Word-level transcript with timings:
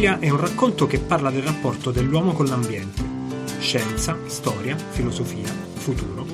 Clorofiglia 0.00 0.18
è 0.18 0.30
un 0.30 0.40
racconto 0.40 0.86
che 0.86 0.98
parla 0.98 1.30
del 1.30 1.42
rapporto 1.42 1.90
dell'uomo 1.90 2.32
con 2.32 2.46
l'ambiente, 2.46 3.02
scienza, 3.58 4.16
storia, 4.24 4.74
filosofia, 4.74 5.46
futuro, 5.74 6.24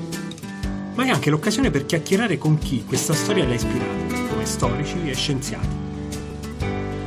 ma 0.95 1.05
è 1.05 1.09
anche 1.09 1.31
l'occasione 1.31 1.73
per 1.73 1.85
chiacchierare 1.85 2.39
con 2.39 2.59
chi 2.59 2.85
questa 2.85 3.13
storia 3.13 3.45
l'ha 3.45 3.55
ispirata, 3.55 4.29
come 4.29 4.45
storici 4.45 5.09
e 5.09 5.15
scienziati. 5.15 5.67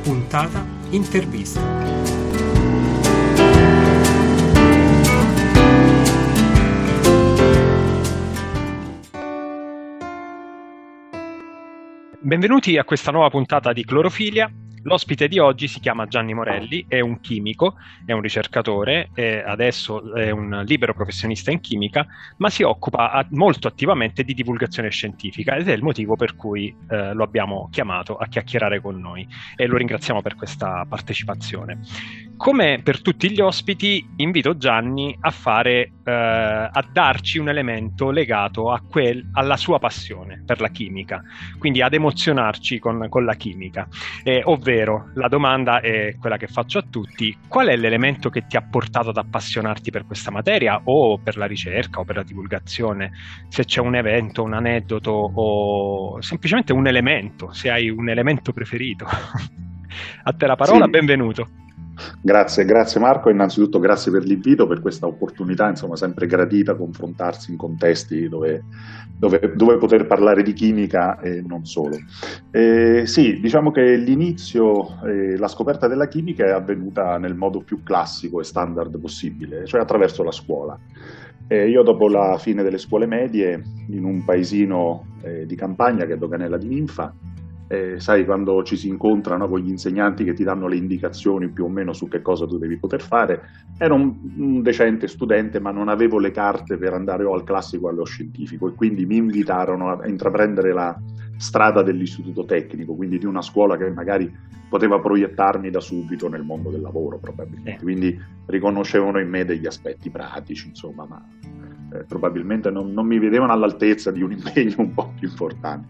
Puntata 0.02 0.66
intervista. 0.90 1.62
Benvenuti 12.20 12.76
a 12.76 12.84
questa 12.84 13.10
nuova 13.10 13.30
puntata 13.30 13.72
di 13.72 13.82
Clorofilia. 13.82 14.52
L'ospite 14.82 15.28
di 15.28 15.38
oggi 15.38 15.68
si 15.68 15.78
chiama 15.78 16.06
Gianni 16.06 16.32
Morelli, 16.32 16.86
è 16.88 17.00
un 17.00 17.20
chimico, 17.20 17.74
è 18.06 18.12
un 18.12 18.22
ricercatore, 18.22 19.10
è 19.12 19.42
adesso 19.46 20.14
è 20.14 20.30
un 20.30 20.62
libero 20.64 20.94
professionista 20.94 21.50
in 21.50 21.60
chimica, 21.60 22.06
ma 22.38 22.48
si 22.48 22.62
occupa 22.62 23.26
molto 23.32 23.68
attivamente 23.68 24.24
di 24.24 24.32
divulgazione 24.32 24.88
scientifica 24.88 25.54
ed 25.56 25.68
è 25.68 25.72
il 25.72 25.82
motivo 25.82 26.16
per 26.16 26.34
cui 26.34 26.74
eh, 26.88 27.12
lo 27.12 27.22
abbiamo 27.24 27.68
chiamato 27.70 28.16
a 28.16 28.26
chiacchierare 28.26 28.80
con 28.80 28.98
noi 28.98 29.28
e 29.54 29.66
lo 29.66 29.76
ringraziamo 29.76 30.22
per 30.22 30.34
questa 30.34 30.86
partecipazione. 30.88 31.80
Come 32.38 32.80
per 32.82 33.02
tutti 33.02 33.30
gli 33.30 33.40
ospiti, 33.40 34.08
invito 34.16 34.56
Gianni 34.56 35.14
a 35.20 35.30
fare, 35.30 35.92
eh, 36.02 36.10
a 36.10 36.88
darci 36.90 37.36
un 37.36 37.50
elemento 37.50 38.10
legato 38.10 38.74
quel, 38.88 39.28
alla 39.34 39.58
sua 39.58 39.78
passione 39.78 40.42
per 40.46 40.62
la 40.62 40.68
chimica, 40.68 41.22
quindi 41.58 41.82
ad 41.82 41.92
emozionarci 41.92 42.78
con, 42.78 43.08
con 43.10 43.26
la 43.26 43.34
chimica, 43.34 43.86
eh, 44.24 44.40
ovvero 44.42 44.69
Ovvero, 44.70 45.10
la 45.14 45.26
domanda 45.26 45.80
è 45.80 46.14
quella 46.16 46.36
che 46.36 46.46
faccio 46.46 46.78
a 46.78 46.84
tutti, 46.88 47.36
qual 47.48 47.66
è 47.66 47.76
l'elemento 47.76 48.30
che 48.30 48.46
ti 48.46 48.56
ha 48.56 48.62
portato 48.62 49.08
ad 49.08 49.16
appassionarti 49.16 49.90
per 49.90 50.06
questa 50.06 50.30
materia 50.30 50.80
o 50.84 51.18
per 51.18 51.36
la 51.36 51.46
ricerca 51.46 51.98
o 51.98 52.04
per 52.04 52.14
la 52.14 52.22
divulgazione? 52.22 53.10
Se 53.48 53.64
c'è 53.64 53.80
un 53.80 53.96
evento, 53.96 54.44
un 54.44 54.54
aneddoto 54.54 55.10
o 55.10 56.22
semplicemente 56.22 56.72
un 56.72 56.86
elemento, 56.86 57.52
se 57.52 57.68
hai 57.68 57.90
un 57.90 58.08
elemento 58.08 58.52
preferito. 58.52 59.06
a 60.22 60.32
te 60.32 60.46
la 60.46 60.54
parola, 60.54 60.84
sì. 60.84 60.90
benvenuto. 60.90 61.48
Grazie, 62.20 62.64
grazie 62.64 63.00
Marco. 63.00 63.30
Innanzitutto 63.30 63.78
grazie 63.78 64.10
per 64.12 64.24
l'invito, 64.24 64.66
per 64.66 64.80
questa 64.80 65.06
opportunità, 65.06 65.68
insomma, 65.68 65.96
sempre 65.96 66.26
gradita 66.26 66.74
confrontarsi 66.74 67.50
in 67.50 67.56
contesti 67.56 68.28
dove, 68.28 68.64
dove, 69.16 69.52
dove 69.54 69.76
poter 69.76 70.06
parlare 70.06 70.42
di 70.42 70.52
chimica 70.52 71.18
e 71.20 71.42
non 71.46 71.64
solo. 71.64 71.96
Eh, 72.50 73.02
sì, 73.06 73.40
diciamo 73.40 73.70
che 73.70 73.96
l'inizio, 73.96 75.00
eh, 75.04 75.36
la 75.36 75.48
scoperta 75.48 75.88
della 75.88 76.08
chimica 76.08 76.44
è 76.44 76.50
avvenuta 76.50 77.18
nel 77.18 77.34
modo 77.34 77.60
più 77.60 77.82
classico 77.82 78.40
e 78.40 78.44
standard 78.44 78.98
possibile, 78.98 79.66
cioè 79.66 79.80
attraverso 79.80 80.22
la 80.22 80.32
scuola. 80.32 80.78
Eh, 81.46 81.68
io 81.68 81.82
dopo 81.82 82.08
la 82.08 82.38
fine 82.38 82.62
delle 82.62 82.78
scuole 82.78 83.06
medie, 83.06 83.60
in 83.88 84.04
un 84.04 84.24
paesino 84.24 85.16
eh, 85.22 85.46
di 85.46 85.56
campagna 85.56 86.06
che 86.06 86.12
è 86.12 86.16
Doganella 86.16 86.56
di 86.56 86.68
Ninfa, 86.68 87.12
eh, 87.72 88.00
sai 88.00 88.24
quando 88.24 88.64
ci 88.64 88.76
si 88.76 88.88
incontrano 88.88 89.48
con 89.48 89.60
gli 89.60 89.68
insegnanti 89.68 90.24
che 90.24 90.32
ti 90.32 90.42
danno 90.42 90.66
le 90.66 90.74
indicazioni 90.74 91.50
più 91.50 91.66
o 91.66 91.68
meno 91.68 91.92
su 91.92 92.08
che 92.08 92.20
cosa 92.20 92.44
tu 92.44 92.58
devi 92.58 92.76
poter 92.76 93.00
fare, 93.00 93.42
ero 93.78 93.94
un, 93.94 94.12
un 94.38 94.60
decente 94.60 95.06
studente 95.06 95.60
ma 95.60 95.70
non 95.70 95.88
avevo 95.88 96.18
le 96.18 96.32
carte 96.32 96.76
per 96.76 96.94
andare 96.94 97.22
o 97.22 97.32
al 97.32 97.44
classico 97.44 97.86
o 97.86 97.90
allo 97.90 98.04
scientifico 98.04 98.66
e 98.66 98.74
quindi 98.74 99.06
mi 99.06 99.18
invitarono 99.18 100.00
a 100.00 100.08
intraprendere 100.08 100.72
la 100.72 101.00
strada 101.36 101.82
dell'istituto 101.82 102.44
tecnico, 102.44 102.96
quindi 102.96 103.18
di 103.18 103.26
una 103.26 103.40
scuola 103.40 103.76
che 103.76 103.88
magari 103.88 104.28
poteva 104.68 104.98
proiettarmi 104.98 105.70
da 105.70 105.80
subito 105.80 106.28
nel 106.28 106.42
mondo 106.42 106.70
del 106.70 106.80
lavoro 106.80 107.18
probabilmente, 107.18 107.70
eh. 107.70 107.82
quindi 107.84 108.20
riconoscevano 108.46 109.20
in 109.20 109.28
me 109.28 109.44
degli 109.44 109.66
aspetti 109.66 110.10
pratici, 110.10 110.66
insomma, 110.66 111.06
ma 111.08 111.24
eh, 111.92 112.04
probabilmente 112.04 112.70
non, 112.70 112.92
non, 112.92 113.06
mi 113.06 113.18
vedevano 113.18 113.52
all'altezza 113.52 114.10
di 114.10 114.22
un 114.22 114.32
impegno 114.32 114.76
un 114.78 114.94
po' 114.94 115.12
più 115.18 115.28
importante. 115.28 115.88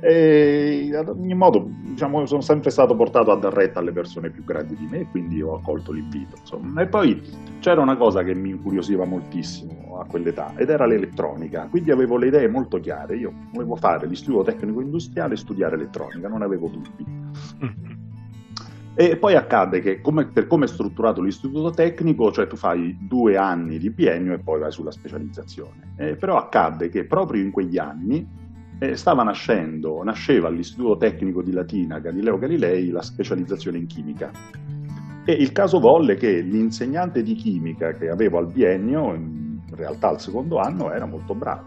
E, 0.00 0.90
ad 0.94 1.08
ogni 1.08 1.34
modo, 1.34 1.68
diciamo, 1.82 2.26
sono 2.26 2.40
sempre 2.40 2.70
stato 2.70 2.94
portato 2.94 3.30
a 3.30 3.36
dar 3.36 3.52
retta 3.52 3.80
alle 3.80 3.92
persone 3.92 4.30
più 4.30 4.44
grandi 4.44 4.76
di 4.76 4.86
me, 4.86 5.08
quindi 5.10 5.42
ho 5.42 5.54
accolto 5.54 5.92
l'invito. 5.92 6.36
Insomma. 6.38 6.82
E 6.82 6.86
poi 6.86 7.20
c'era 7.60 7.80
una 7.80 7.96
cosa 7.96 8.22
che 8.22 8.34
mi 8.34 8.50
incuriosiva 8.50 9.04
moltissimo 9.04 9.98
a 10.00 10.04
quell'età 10.04 10.54
ed 10.56 10.70
era 10.70 10.86
l'elettronica, 10.86 11.66
quindi 11.68 11.90
avevo 11.90 12.16
le 12.16 12.28
idee 12.28 12.48
molto 12.48 12.78
chiare. 12.78 13.16
Io 13.16 13.32
volevo 13.52 13.76
fare 13.76 14.06
l'istituto 14.06 14.42
tecnico 14.42 14.80
industriale 14.80 15.34
e 15.34 15.38
studiare 15.38 15.74
elettronica, 15.74 16.28
non 16.28 16.42
avevo 16.42 16.68
dubbi. 16.68 18.00
E 18.94 19.16
poi 19.16 19.34
accade 19.34 19.80
che 19.80 20.02
come, 20.02 20.26
per 20.26 20.46
come 20.46 20.66
è 20.66 20.68
strutturato 20.68 21.22
l'istituto 21.22 21.70
tecnico, 21.70 22.30
cioè 22.30 22.46
tu 22.46 22.56
fai 22.56 22.96
due 23.00 23.38
anni 23.38 23.78
di 23.78 23.90
biennio 23.90 24.34
e 24.34 24.38
poi 24.38 24.60
vai 24.60 24.70
sulla 24.70 24.90
specializzazione. 24.90 25.94
Eh, 25.96 26.16
però 26.16 26.36
accade 26.36 26.90
che 26.90 27.06
proprio 27.06 27.42
in 27.42 27.50
quegli 27.50 27.78
anni 27.78 28.26
eh, 28.78 28.94
stava 28.94 29.22
nascendo, 29.22 30.02
nasceva 30.02 30.48
all'istituto 30.48 30.98
tecnico 30.98 31.42
di 31.42 31.52
Latina 31.52 32.00
Galileo 32.00 32.36
Galilei 32.36 32.90
la 32.90 33.00
specializzazione 33.00 33.78
in 33.78 33.86
chimica. 33.86 34.30
E 35.24 35.32
il 35.32 35.52
caso 35.52 35.78
volle 35.78 36.16
che 36.16 36.40
l'insegnante 36.40 37.22
di 37.22 37.34
chimica 37.34 37.92
che 37.92 38.10
avevo 38.10 38.38
al 38.38 38.52
biennio, 38.52 39.14
in 39.14 39.60
realtà 39.70 40.08
al 40.08 40.20
secondo 40.20 40.58
anno, 40.58 40.92
era 40.92 41.06
molto 41.06 41.34
brava, 41.34 41.64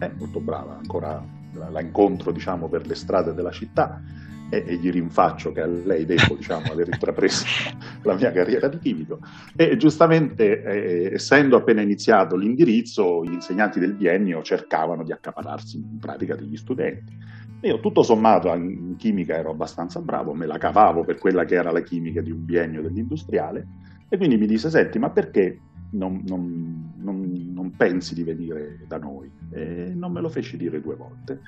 eh, 0.00 0.10
molto 0.18 0.40
brava, 0.40 0.78
ancora 0.78 1.22
la 1.70 1.80
incontro 1.80 2.32
diciamo 2.32 2.68
per 2.68 2.86
le 2.86 2.94
strade 2.94 3.32
della 3.32 3.50
città 3.50 4.00
e, 4.48 4.64
e, 4.66 4.74
gli 4.76 4.90
rinfaccio 4.90 5.52
che 5.52 5.60
a 5.60 5.66
lei 5.66 6.04
devo 6.04 6.34
diciamo, 6.36 6.70
aver 6.70 6.88
intrapreso 6.88 7.44
la 8.02 8.14
mia 8.14 8.32
carriera 8.32 8.68
di 8.68 8.78
chimico. 8.78 9.20
E 9.54 9.76
giustamente 9.76 10.62
eh, 10.62 11.14
essendo 11.14 11.56
appena 11.56 11.80
iniziato 11.80 12.36
l'indirizzo 12.36 13.24
gli 13.24 13.32
insegnanti 13.32 13.80
del 13.80 13.94
biennio 13.94 14.42
cercavano 14.42 15.02
di 15.02 15.12
accapararsi 15.12 15.76
in 15.76 15.98
pratica 15.98 16.34
degli 16.34 16.56
studenti. 16.56 17.44
Io 17.62 17.80
tutto 17.80 18.02
sommato 18.02 18.52
in 18.54 18.96
chimica 18.96 19.34
ero 19.36 19.50
abbastanza 19.50 20.00
bravo, 20.00 20.34
me 20.34 20.46
la 20.46 20.58
cavavo 20.58 21.04
per 21.04 21.18
quella 21.18 21.44
che 21.44 21.54
era 21.54 21.72
la 21.72 21.80
chimica 21.80 22.20
di 22.20 22.30
un 22.30 22.44
biennio 22.44 22.82
dell'industriale 22.82 23.66
e 24.08 24.16
quindi 24.16 24.36
mi 24.36 24.46
disse 24.46 24.70
senti 24.70 24.98
ma 24.98 25.10
perché 25.10 25.58
non, 25.96 26.22
non, 26.26 26.92
non, 26.96 27.50
non, 27.52 27.70
pensi 27.76 28.14
di 28.14 28.22
venire 28.22 28.84
da 28.86 28.98
noi? 28.98 29.30
E 29.50 29.92
non 29.94 30.12
me 30.12 30.20
lo 30.20 30.28
feci 30.28 30.56
dire 30.56 30.80
due 30.80 30.94
volte. 30.94 31.40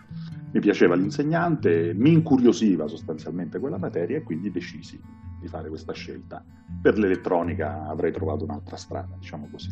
Mi 0.53 0.61
piaceva 0.61 0.95
l'insegnante, 0.95 1.93
mi 1.95 2.13
incuriosiva 2.13 2.89
sostanzialmente 2.89 3.59
quella 3.59 3.79
materia 3.79 4.17
e 4.17 4.23
quindi 4.23 4.51
decisi 4.51 5.01
di 5.41 5.49
fare 5.49 5.69
questa 5.69 5.93
scelta. 5.93 6.43
Per 6.81 6.99
l'elettronica 6.99 7.87
avrei 7.89 8.13
trovato 8.13 8.45
un'altra 8.45 8.77
strada, 8.77 9.15
diciamo 9.19 9.49
così. 9.51 9.71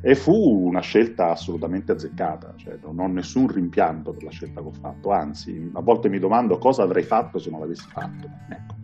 E 0.00 0.14
fu 0.14 0.32
una 0.32 0.80
scelta 0.80 1.30
assolutamente 1.30 1.92
azzeccata, 1.92 2.54
cioè 2.56 2.78
non 2.82 3.00
ho 3.00 3.08
nessun 3.08 3.48
rimpianto 3.48 4.12
per 4.12 4.22
la 4.22 4.30
scelta 4.30 4.60
che 4.60 4.66
ho 4.68 4.72
fatto, 4.72 5.10
anzi, 5.10 5.70
a 5.72 5.80
volte 5.80 6.08
mi 6.08 6.20
domando 6.20 6.56
cosa 6.58 6.84
avrei 6.84 7.02
fatto 7.02 7.38
se 7.38 7.50
non 7.50 7.60
l'avessi 7.60 7.88
fatto. 7.88 8.28
Ecco. 8.48 8.76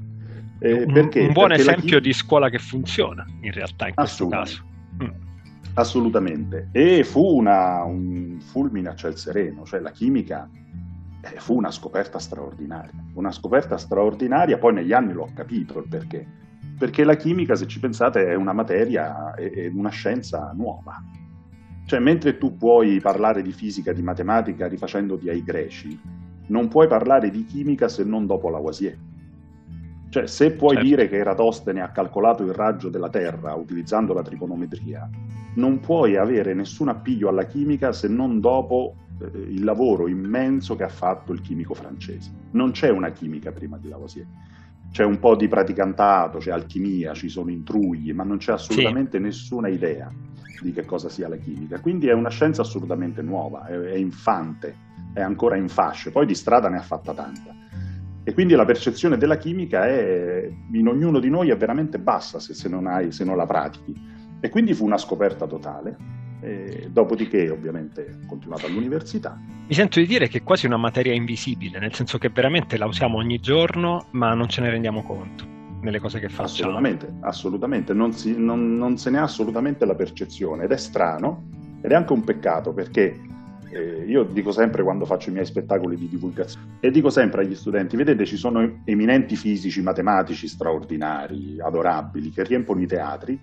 Eh, 0.59 0.83
un, 0.85 0.93
perché? 0.93 1.21
un, 1.21 1.33
buon 1.33 1.49
perché 1.49 1.63
esempio 1.63 1.95
la... 1.95 2.01
di 2.01 2.13
scuola 2.13 2.49
che 2.49 2.59
funziona, 2.59 3.25
in 3.43 3.53
realtà, 3.53 3.89
in 3.89 3.95
questo 3.95 4.27
caso. 4.29 4.73
Mm. 5.03 5.23
Assolutamente. 5.75 6.69
E 6.73 7.03
fu 7.05 7.37
una, 7.37 7.83
un 7.83 8.39
fulmine 8.41 8.91
a 8.91 8.95
ciel 8.95 9.17
sereno, 9.17 9.65
cioè 9.65 9.81
la 9.81 9.91
chimica 9.91 10.49
eh, 11.21 11.41
fu 11.41 11.57
una 11.57 11.71
scoperta 11.71 12.19
straordinaria. 12.19 13.05
Una 13.15 13.33
scoperta 13.33 13.77
straordinaria, 13.77 14.59
poi 14.59 14.75
negli 14.75 14.93
anni 14.93 15.13
l'ho 15.13 15.29
capito 15.35 15.79
il 15.79 15.89
perché. 15.89 16.27
Perché 16.79 17.05
la 17.05 17.17
chimica, 17.17 17.55
se 17.55 17.67
ci 17.67 17.81
pensate, 17.81 18.27
è 18.27 18.35
una 18.35 18.53
materia, 18.53 19.35
è, 19.35 19.51
è 19.51 19.71
una 19.73 19.91
scienza 19.91 20.53
nuova. 20.55 21.03
Cioè, 21.87 21.99
mentre 21.99 22.39
tu 22.39 22.57
puoi 22.57 23.01
parlare 23.01 23.43
di 23.43 23.53
fisica, 23.53 23.93
di 23.93 24.03
matematica 24.03 24.67
rifacendoti 24.67 25.29
ai 25.29 25.43
greci, 25.43 26.01
non 26.47 26.69
puoi 26.69 26.89
parlare 26.89 27.31
di 27.31 27.45
chimica 27.45 27.89
se 27.89 28.05
non 28.05 28.27
dopo 28.27 28.49
Lavoisier. 28.49 28.97
Cioè, 30.15 30.29
se 30.29 30.53
puoi 30.53 30.75
certo. 30.75 30.89
dire 30.89 31.09
che 31.09 31.17
Eratostene 31.17 31.81
ha 31.81 31.91
calcolato 31.91 32.45
il 32.45 32.53
raggio 32.53 32.89
della 32.89 33.09
Terra 33.09 33.55
utilizzando 33.55 34.15
la 34.15 34.23
trigonometria, 34.23 35.11
non 35.57 35.81
puoi 35.81 36.15
avere 36.15 36.55
nessun 36.55 36.87
appiglio 36.87 37.29
alla 37.29 37.47
chimica 37.47 37.91
se 37.91 38.07
non 38.07 38.39
dopo 38.39 38.95
eh, 39.19 39.27
il 39.37 39.65
lavoro 39.65 40.07
immenso 40.07 40.77
che 40.77 40.85
ha 40.85 40.89
fatto 40.89 41.33
il 41.33 41.41
chimico 41.41 41.75
francese. 41.75 42.31
Non 42.53 42.71
c'è 42.71 42.91
una 42.91 43.11
chimica 43.11 43.51
prima 43.51 43.77
di 43.77 43.89
Lavoisier. 43.89 44.25
C'è 44.93 45.03
un 45.03 45.19
po' 45.19 45.35
di 45.35 45.49
praticantato, 45.49 46.39
c'è 46.39 46.53
alchimia, 46.53 47.13
ci 47.13 47.29
sono 47.29 47.51
intrugli, 47.51 48.13
ma 48.13 48.23
non 48.23 48.37
c'è 48.37 48.53
assolutamente 48.53 49.17
sì. 49.17 49.23
nessuna 49.25 49.67
idea 49.67 50.13
di 50.63 50.71
che 50.71 50.85
cosa 50.85 51.09
sia 51.09 51.27
la 51.27 51.39
chimica. 51.39 51.81
Quindi 51.81 52.07
è 52.07 52.13
una 52.13 52.31
scienza 52.31 52.63
assolutamente 52.63 53.21
nuova, 53.21 53.67
è, 53.67 53.77
è 53.77 53.97
infante, 53.97 54.77
è 55.13 55.23
ancora 55.23 55.57
in 55.57 55.69
fasce, 55.69 56.13
poi 56.13 56.25
di 56.25 56.37
strada 56.37 56.69
ne 56.69 56.77
ha 56.77 56.83
fatta 56.83 57.13
tanta. 57.13 57.64
E 58.27 58.33
quindi 58.33 58.55
la 58.55 58.65
percezione 58.65 59.19
della 59.19 59.37
chimica 59.37 59.87
è, 59.87 60.51
in 60.73 60.89
ognuno 60.89 61.21
di 61.21 61.29
noi 61.29 61.51
è 61.51 61.57
veramente 61.57 61.99
bassa 61.99 62.41
se, 62.41 62.55
se, 62.55 62.69
non, 62.71 62.87
hai, 62.87 63.13
se 63.13 63.23
non, 63.23 63.37
la 63.37 63.45
pratichi. 63.47 63.95
E 64.41 64.49
quindi 64.49 64.73
fu 64.73 64.85
una 64.87 64.97
scoperta 64.97 65.47
totale. 65.47 65.97
E 66.41 66.89
dopodiché, 66.91 67.51
ovviamente, 67.51 68.19
ho 68.23 68.27
continuato 68.27 68.67
all'università. 68.67 69.39
Mi 69.67 69.75
sento 69.75 70.01
di 70.01 70.07
dire 70.07 70.29
che 70.29 70.39
è 70.39 70.43
quasi 70.43 70.67
una 70.67 70.77
materia 70.77 71.13
invisibile, 71.13 71.79
nel 71.79 71.95
senso 71.95 72.19
che 72.19 72.31
veramente 72.31 72.77
la 72.77 72.87
usiamo 72.87 73.19
ogni 73.19 73.41
giorno, 73.41 74.07
ma 74.13 74.35
non 74.35 74.49
ce 74.49 74.61
ne 74.63 74.71
rendiamo 74.71 75.03
conto. 75.03 75.45
nelle 75.85 76.01
cose 76.01 76.19
che 76.19 76.29
facciamo. 76.29 76.71
Assolutamente, 76.71 77.15
assolutamente, 77.21 77.93
non, 77.93 78.13
si, 78.13 78.35
non, 78.37 78.75
non 78.75 78.97
se 78.97 79.11
ne 79.11 79.19
ha 79.19 79.23
assolutamente 79.23 79.85
la 79.85 79.95
percezione 79.95 80.65
ed 80.65 80.73
è 80.73 80.77
strano 80.77 81.45
ed 81.81 81.91
è 81.91 81.95
anche 81.95 82.13
un 82.13 82.25
peccato 82.25 82.73
perché 82.73 83.21
eh, 83.75 84.05
io 84.07 84.23
dico 84.23 84.53
sempre 84.53 84.85
quando 84.85 85.05
faccio 85.05 85.31
i 85.31 85.33
miei 85.33 85.45
spettacoli 85.45 85.97
di 85.97 86.09
divulgazione 86.09 86.77
e 86.81 86.91
dico 86.91 87.11
sempre 87.11 87.43
agli 87.43 87.55
studenti, 87.57 87.97
vedete 87.97 88.25
ci 88.25 88.37
sono 88.37 88.83
eminenti 88.85 89.35
fisici, 89.35 89.83
matematici 89.83 90.47
straordinari, 90.47 91.61
adorabili, 91.61 92.31
che 92.31 92.45
riempono 92.45 92.81
i 92.81 92.87
teatri, 92.87 93.39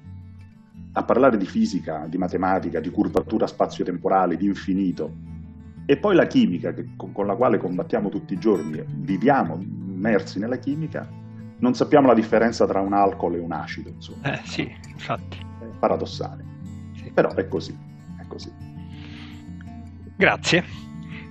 a 0.93 1.03
parlare 1.03 1.37
di 1.37 1.45
fisica, 1.45 2.05
di 2.07 2.17
matematica, 2.17 2.79
di 2.79 2.89
curvatura 2.89 3.45
spazio-temporale, 3.45 4.37
di 4.37 4.45
infinito, 4.45 5.13
e 5.85 5.97
poi 5.97 6.15
la 6.15 6.27
chimica 6.27 6.73
che, 6.73 6.89
con, 6.95 7.25
la 7.25 7.35
quale 7.35 7.57
combattiamo 7.57 8.09
tutti 8.09 8.33
i 8.33 8.39
giorni, 8.39 8.81
viviamo 8.87 9.59
immersi 9.59 10.39
nella 10.39 10.57
chimica, 10.57 11.07
non 11.57 11.73
sappiamo 11.75 12.07
la 12.07 12.13
differenza 12.13 12.65
tra 12.65 12.79
un 12.79 12.93
alcol 12.93 13.35
e 13.35 13.39
un 13.39 13.51
acido. 13.51 13.89
Insomma. 13.89 14.33
Eh 14.33 14.41
sì, 14.45 14.71
infatti. 14.87 15.37
È 15.59 15.65
paradossale. 15.77 16.43
Sì. 16.95 17.11
Però 17.13 17.33
è 17.33 17.47
così, 17.47 17.77
è 18.17 18.25
così. 18.27 18.70
Grazie. 20.21 20.63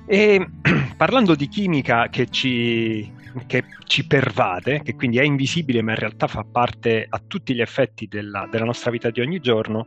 E 0.05 0.45
parlando 0.97 1.37
di 1.37 1.47
chimica 1.47 2.09
che 2.09 2.29
ci 2.29 3.19
che 3.47 3.63
ci 3.87 4.05
pervade, 4.09 4.83
che 4.83 4.97
quindi 4.97 5.19
è 5.19 5.23
invisibile 5.23 5.83
ma 5.83 5.93
in 5.93 5.99
realtà 5.99 6.27
fa 6.27 6.45
parte 6.45 7.07
a 7.09 7.23
tutti 7.25 7.55
gli 7.55 7.61
effetti 7.61 8.09
della, 8.09 8.49
della 8.51 8.65
nostra 8.65 8.91
vita 8.91 9.11
di 9.11 9.21
ogni 9.21 9.39
giorno, 9.39 9.87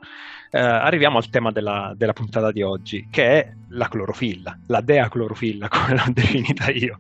eh, 0.49 0.57
arriviamo 0.57 1.17
al 1.17 1.27
tema 1.27 1.51
della, 1.51 1.93
della, 1.97 2.13
puntata 2.13 2.53
di 2.53 2.61
oggi, 2.61 3.09
che 3.11 3.25
è 3.25 3.53
la 3.71 3.89
clorofilla, 3.89 4.57
la 4.67 4.79
dea 4.79 5.09
clorofilla, 5.09 5.67
come 5.67 5.95
l'ho 5.97 6.13
definita 6.13 6.71
io, 6.71 6.97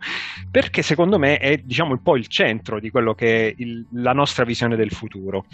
perché 0.51 0.81
secondo 0.81 1.17
me 1.17 1.37
è 1.37 1.55
diciamo 1.59 1.91
un 1.91 2.01
po' 2.01 2.17
il 2.17 2.27
centro 2.27 2.81
di 2.81 2.89
quello 2.89 3.13
che 3.13 3.47
è 3.47 3.53
il, 3.59 3.85
la 3.93 4.11
nostra 4.11 4.43
visione 4.43 4.75
del 4.75 4.91
futuro, 4.91 5.45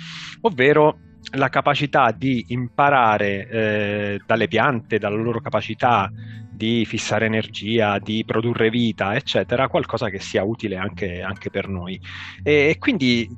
ovvero 0.41 0.97
la 1.33 1.49
capacità 1.49 2.11
di 2.11 2.45
imparare 2.49 3.47
eh, 3.47 4.21
dalle 4.25 4.47
piante, 4.47 4.97
dalla 4.97 5.15
loro 5.15 5.41
capacità 5.41 6.11
di 6.51 6.83
fissare 6.85 7.25
energia, 7.25 7.99
di 7.99 8.23
produrre 8.25 8.69
vita, 8.69 9.15
eccetera, 9.15 9.69
qualcosa 9.69 10.09
che 10.09 10.19
sia 10.19 10.43
utile 10.43 10.75
anche, 10.75 11.21
anche 11.21 11.49
per 11.49 11.69
noi. 11.69 11.99
E, 12.43 12.69
e, 12.69 12.77
quindi 12.77 13.29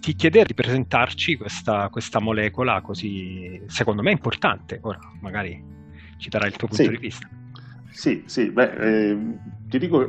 ti 0.00 0.14
chiederei 0.14 0.46
di 0.46 0.54
presentarci 0.54 1.36
questa, 1.36 1.88
questa, 1.90 2.20
molecola 2.20 2.80
così, 2.80 3.60
secondo 3.66 4.02
me, 4.02 4.12
importante. 4.12 4.78
Ora, 4.82 4.98
magari 5.20 5.62
ci 6.16 6.28
darai 6.30 6.48
il 6.48 6.56
tuo 6.56 6.68
punto 6.68 6.82
sì. 6.82 6.88
di 6.88 6.96
vista. 6.96 7.28
Sì, 7.92 8.22
sì, 8.26 8.50
beh, 8.50 8.72
eh, 9.10 9.18
ti 9.68 9.78
dico, 9.78 10.06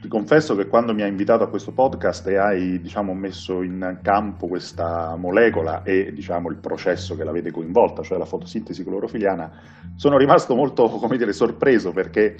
ti 0.00 0.06
confesso 0.08 0.54
che 0.54 0.68
quando 0.68 0.94
mi 0.94 1.02
hai 1.02 1.08
invitato 1.08 1.42
a 1.42 1.48
questo 1.48 1.72
podcast 1.72 2.26
e 2.28 2.36
hai 2.36 2.80
diciamo, 2.80 3.12
messo 3.12 3.62
in 3.62 3.98
campo 4.02 4.46
questa 4.46 5.16
molecola 5.16 5.82
e 5.82 6.12
diciamo, 6.12 6.48
il 6.48 6.56
processo 6.58 7.16
che 7.16 7.24
la 7.24 7.32
vede 7.32 7.50
coinvolta, 7.50 8.02
cioè 8.02 8.18
la 8.18 8.24
fotosintesi 8.24 8.84
clorofiliana, 8.84 9.50
sono 9.96 10.16
rimasto 10.16 10.54
molto 10.54 10.88
come 10.88 11.16
dire, 11.16 11.32
sorpreso 11.32 11.92
perché 11.92 12.36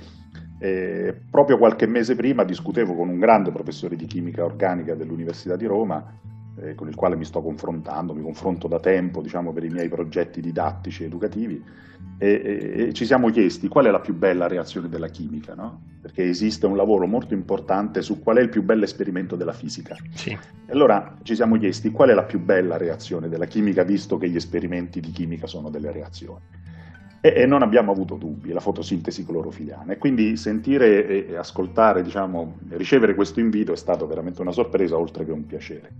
eh, 0.60 1.14
proprio 1.28 1.58
qualche 1.58 1.86
mese 1.86 2.14
prima 2.14 2.44
discutevo 2.44 2.94
con 2.94 3.08
un 3.08 3.18
grande 3.18 3.50
professore 3.50 3.96
di 3.96 4.06
chimica 4.06 4.44
organica 4.44 4.94
dell'Università 4.94 5.56
di 5.56 5.66
Roma 5.66 6.02
eh, 6.56 6.74
con 6.74 6.88
il 6.88 6.94
quale 6.94 7.16
mi 7.16 7.24
sto 7.24 7.42
confrontando, 7.42 8.14
mi 8.14 8.22
confronto 8.22 8.68
da 8.68 8.80
tempo 8.80 9.20
diciamo, 9.20 9.52
per 9.52 9.64
i 9.64 9.70
miei 9.70 9.88
progetti 9.88 10.40
didattici 10.40 11.02
e 11.02 11.06
educativi 11.06 11.62
e, 12.18 12.28
e, 12.28 12.82
e, 12.88 12.92
ci 12.92 13.04
siamo 13.04 13.28
chiesti 13.30 13.68
qual 13.68 13.86
è 13.86 13.90
la 13.90 14.00
più 14.00 14.14
bella 14.14 14.46
reazione 14.46 14.88
della 14.88 15.08
chimica, 15.08 15.54
no? 15.54 15.92
perché 16.00 16.24
esiste 16.24 16.66
un 16.66 16.76
lavoro 16.76 17.06
molto 17.06 17.34
importante 17.34 18.02
su 18.02 18.20
qual 18.20 18.36
è 18.36 18.40
il 18.40 18.50
più 18.50 18.62
bello 18.62 18.84
esperimento 18.84 19.36
della 19.36 19.52
fisica. 19.52 19.96
Sì. 20.12 20.30
E 20.30 20.72
allora 20.72 21.16
ci 21.22 21.34
siamo 21.34 21.58
chiesti 21.58 21.90
qual 21.90 22.10
è 22.10 22.14
la 22.14 22.24
più 22.24 22.40
bella 22.40 22.76
reazione 22.76 23.28
della 23.28 23.46
chimica, 23.46 23.82
visto 23.82 24.16
che 24.16 24.28
gli 24.28 24.36
esperimenti 24.36 25.00
di 25.00 25.10
chimica 25.10 25.46
sono 25.46 25.70
delle 25.70 25.90
reazioni. 25.90 26.40
E, 27.20 27.32
e 27.34 27.46
non 27.46 27.62
abbiamo 27.62 27.90
avuto 27.90 28.16
dubbi, 28.16 28.52
la 28.52 28.60
fotosintesi 28.60 29.24
clorofiliana. 29.24 29.94
E 29.94 29.98
quindi 29.98 30.36
sentire 30.36 31.26
e 31.26 31.36
ascoltare, 31.36 32.02
diciamo, 32.02 32.58
ricevere 32.70 33.14
questo 33.14 33.40
invito 33.40 33.72
è 33.72 33.76
stato 33.76 34.06
veramente 34.06 34.40
una 34.40 34.52
sorpresa, 34.52 34.96
oltre 34.96 35.24
che 35.24 35.32
un 35.32 35.46
piacere. 35.46 35.90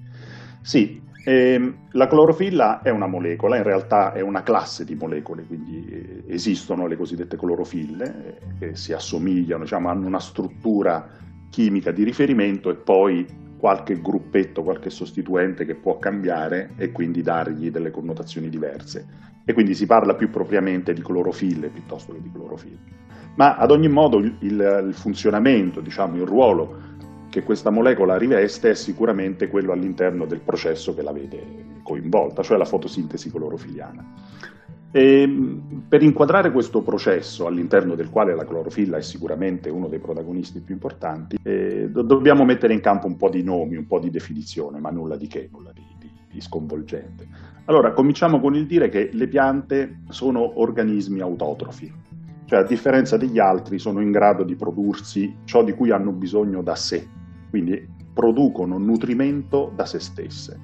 Sì, 0.66 0.98
ehm, 1.24 1.88
la 1.90 2.06
clorofilla 2.06 2.80
è 2.80 2.88
una 2.88 3.06
molecola, 3.06 3.58
in 3.58 3.64
realtà 3.64 4.14
è 4.14 4.22
una 4.22 4.42
classe 4.42 4.86
di 4.86 4.94
molecole, 4.94 5.44
quindi 5.44 5.86
eh, 5.86 6.24
esistono 6.26 6.86
le 6.86 6.96
cosiddette 6.96 7.36
clorofille 7.36 8.38
eh, 8.38 8.68
che 8.70 8.74
si 8.74 8.94
assomigliano, 8.94 9.64
diciamo, 9.64 9.90
hanno 9.90 10.06
una 10.06 10.20
struttura 10.20 11.06
chimica 11.50 11.90
di 11.92 12.02
riferimento 12.02 12.70
e 12.70 12.76
poi 12.76 13.26
qualche 13.58 14.00
gruppetto, 14.00 14.62
qualche 14.62 14.88
sostituente 14.88 15.66
che 15.66 15.74
può 15.74 15.98
cambiare 15.98 16.70
e 16.76 16.92
quindi 16.92 17.20
dargli 17.20 17.70
delle 17.70 17.90
connotazioni 17.90 18.48
diverse. 18.48 19.06
E 19.44 19.52
quindi 19.52 19.74
si 19.74 19.84
parla 19.84 20.14
più 20.14 20.30
propriamente 20.30 20.94
di 20.94 21.02
clorofille 21.02 21.68
piuttosto 21.68 22.14
che 22.14 22.22
di 22.22 22.30
clorofille. 22.32 22.78
Ma 23.36 23.56
ad 23.56 23.70
ogni 23.70 23.88
modo 23.88 24.18
il, 24.18 24.36
il, 24.40 24.84
il 24.86 24.94
funzionamento, 24.94 25.82
diciamo, 25.82 26.16
il 26.16 26.24
ruolo 26.24 26.93
che 27.34 27.42
questa 27.42 27.70
molecola 27.70 28.16
riveste 28.16 28.70
è 28.70 28.74
sicuramente 28.74 29.48
quello 29.48 29.72
all'interno 29.72 30.24
del 30.24 30.38
processo 30.38 30.94
che 30.94 31.02
la 31.02 31.10
vede 31.10 31.42
coinvolta, 31.82 32.44
cioè 32.44 32.56
la 32.56 32.64
fotosintesi 32.64 33.28
clorofiliana. 33.28 34.04
E 34.92 35.58
per 35.88 36.04
inquadrare 36.04 36.52
questo 36.52 36.82
processo 36.82 37.48
all'interno 37.48 37.96
del 37.96 38.08
quale 38.08 38.36
la 38.36 38.44
clorofilla 38.44 38.98
è 38.98 39.02
sicuramente 39.02 39.68
uno 39.68 39.88
dei 39.88 39.98
protagonisti 39.98 40.60
più 40.60 40.74
importanti, 40.74 41.36
eh, 41.42 41.88
do- 41.90 42.02
dobbiamo 42.02 42.44
mettere 42.44 42.72
in 42.72 42.80
campo 42.80 43.08
un 43.08 43.16
po' 43.16 43.30
di 43.30 43.42
nomi, 43.42 43.74
un 43.74 43.88
po' 43.88 43.98
di 43.98 44.10
definizione, 44.10 44.78
ma 44.78 44.90
nulla 44.90 45.16
di 45.16 45.26
che, 45.26 45.48
nulla 45.50 45.72
di, 45.72 45.82
di, 45.98 46.08
di 46.30 46.40
sconvolgente. 46.40 47.26
Allora, 47.64 47.90
cominciamo 47.94 48.38
con 48.38 48.54
il 48.54 48.68
dire 48.68 48.88
che 48.88 49.10
le 49.12 49.26
piante 49.26 50.02
sono 50.10 50.60
organismi 50.60 51.18
autotrofi, 51.18 51.92
cioè 52.44 52.60
a 52.60 52.64
differenza 52.64 53.16
degli 53.16 53.40
altri 53.40 53.80
sono 53.80 54.00
in 54.00 54.12
grado 54.12 54.44
di 54.44 54.54
prodursi 54.54 55.38
ciò 55.42 55.64
di 55.64 55.72
cui 55.72 55.90
hanno 55.90 56.12
bisogno 56.12 56.62
da 56.62 56.76
sé, 56.76 57.22
quindi 57.54 57.88
producono 58.12 58.78
nutrimento 58.78 59.70
da 59.76 59.86
se 59.86 60.00
stesse. 60.00 60.58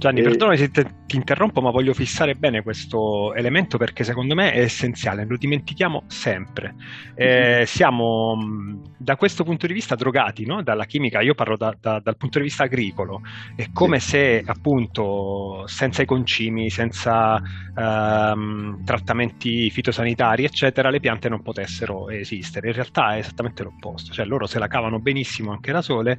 Gianni, 0.00 0.20
e... 0.20 0.22
perdonami 0.22 0.56
se 0.56 0.70
te, 0.70 0.86
ti 1.04 1.16
interrompo, 1.16 1.60
ma 1.60 1.70
voglio 1.70 1.92
fissare 1.92 2.34
bene 2.34 2.62
questo 2.62 3.34
elemento 3.34 3.76
perché 3.76 4.02
secondo 4.02 4.34
me 4.34 4.50
è 4.50 4.60
essenziale, 4.60 5.26
lo 5.26 5.36
dimentichiamo 5.36 6.04
sempre. 6.06 6.74
Eh, 7.14 7.56
mm-hmm. 7.56 7.62
siamo 7.64 8.80
da 8.96 9.16
questo 9.16 9.44
punto 9.44 9.66
di 9.66 9.74
vista 9.74 9.96
drogati 9.96 10.46
no? 10.46 10.62
dalla 10.62 10.86
chimica, 10.86 11.20
io 11.20 11.34
parlo 11.34 11.58
da, 11.58 11.76
da, 11.78 12.00
dal 12.02 12.16
punto 12.16 12.38
di 12.38 12.44
vista 12.44 12.64
agricolo, 12.64 13.20
è 13.54 13.66
come 13.74 14.00
sì. 14.00 14.08
se 14.08 14.42
appunto 14.46 15.64
senza 15.66 16.00
i 16.00 16.06
concimi, 16.06 16.70
senza 16.70 17.38
ehm, 17.76 18.82
trattamenti 18.82 19.68
fitosanitari, 19.68 20.44
eccetera, 20.44 20.88
le 20.88 21.00
piante 21.00 21.28
non 21.28 21.42
potessero 21.42 22.08
esistere. 22.08 22.68
In 22.68 22.74
realtà 22.74 23.16
è 23.16 23.18
esattamente 23.18 23.62
l'opposto, 23.62 24.14
cioè 24.14 24.24
loro 24.24 24.46
se 24.46 24.58
la 24.58 24.66
cavano 24.66 24.98
benissimo 24.98 25.52
anche 25.52 25.72
da 25.72 25.82
sole, 25.82 26.18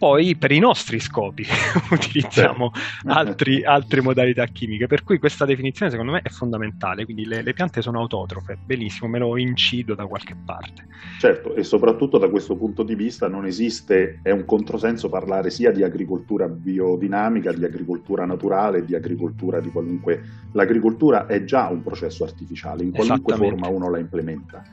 poi 0.00 0.34
per 0.34 0.50
i 0.50 0.58
nostri 0.58 0.98
scopi 0.98 1.46
utilizziamo 1.92 2.72
sì. 2.74 3.08
Altri, 3.20 3.64
altre 3.64 4.00
modalità 4.00 4.44
chimiche, 4.46 4.86
per 4.86 5.02
cui 5.02 5.18
questa 5.18 5.44
definizione 5.44 5.90
secondo 5.90 6.12
me 6.12 6.20
è 6.22 6.28
fondamentale, 6.28 7.04
quindi 7.04 7.24
le, 7.24 7.42
le, 7.42 7.52
piante 7.52 7.82
sono 7.82 8.00
autotrofe, 8.00 8.58
benissimo, 8.64 9.08
me 9.08 9.18
lo 9.18 9.36
incido 9.36 9.94
da 9.94 10.06
qualche 10.06 10.36
parte. 10.44 10.86
Certo, 11.18 11.54
e 11.54 11.62
soprattutto 11.62 12.18
da 12.18 12.28
questo 12.28 12.56
punto 12.56 12.82
di 12.82 12.94
vista 12.94 13.28
non 13.28 13.46
esiste, 13.46 14.20
è 14.22 14.30
un 14.30 14.44
controsenso 14.44 15.08
parlare 15.08 15.50
sia 15.50 15.70
di 15.70 15.82
agricoltura 15.82 16.48
biodinamica, 16.48 17.52
di 17.52 17.64
agricoltura 17.64 18.24
naturale, 18.24 18.84
di 18.84 18.94
agricoltura 18.94 19.60
di 19.60 19.70
qualunque... 19.70 20.22
L'agricoltura 20.52 21.26
è 21.26 21.44
già 21.44 21.68
un 21.68 21.82
processo 21.82 22.24
artificiale, 22.24 22.82
in 22.82 22.90
qualunque 22.90 23.36
forma 23.36 23.68
uno 23.68 23.88
la 23.88 23.98
implementa. 23.98 24.64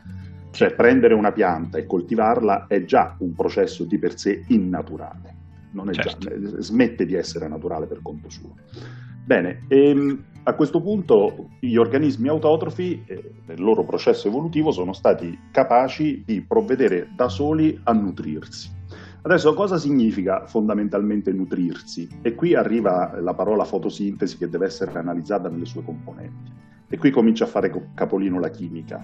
Cioè 0.52 0.74
prendere 0.74 1.14
una 1.14 1.32
pianta 1.32 1.78
e 1.78 1.86
coltivarla 1.86 2.66
è 2.68 2.84
già 2.84 3.16
un 3.20 3.36
processo 3.36 3.84
di 3.84 4.00
per 4.00 4.18
sé 4.18 4.44
innaturale, 4.48 5.37
certo. 5.94 6.18
già, 6.18 6.32
eh, 6.32 6.62
smette 6.62 7.06
di 7.06 7.16
essere 7.16 7.48
naturale 7.48 7.86
per 7.86 8.00
conto 8.02 8.30
suo. 8.30 8.56
Bene, 9.26 9.64
ehm, 9.68 10.24
a 10.44 10.54
questo 10.54 10.82
punto 10.82 11.50
gli 11.60 11.76
organismi 11.76 12.30
autotrofi 12.30 13.04
eh, 13.06 13.32
nel 13.48 13.62
loro 13.62 13.84
processo 13.84 14.30
evolutivo 14.30 14.72
sono 14.72 14.94
stati 14.94 15.38
capaci 15.52 16.24
di 16.26 16.42
provvedere 16.42 17.10
da 17.14 17.28
soli 17.28 17.78
a 17.84 17.92
nutrirsi. 17.92 18.76
Adesso 19.24 19.54
cosa 19.54 19.78
significa 19.78 20.46
fondamentalmente 20.46 21.34
nutrirsi? 21.34 22.08
E 22.22 22.34
qui 22.34 22.56
arriva 22.56 23.20
la 23.20 23.34
parola 23.34 23.66
fotosintesi 23.66 24.38
che 24.38 24.48
deve 24.48 24.68
essere 24.68 24.98
analizzata 24.98 25.50
nelle 25.50 25.66
sue 25.66 25.84
componenti. 25.84 26.50
E 26.88 26.98
qui 26.98 27.12
comincia 27.12 27.44
a 27.44 27.48
fare 27.48 27.90
capolino 27.94 28.40
la 28.40 28.50
chimica. 28.50 29.04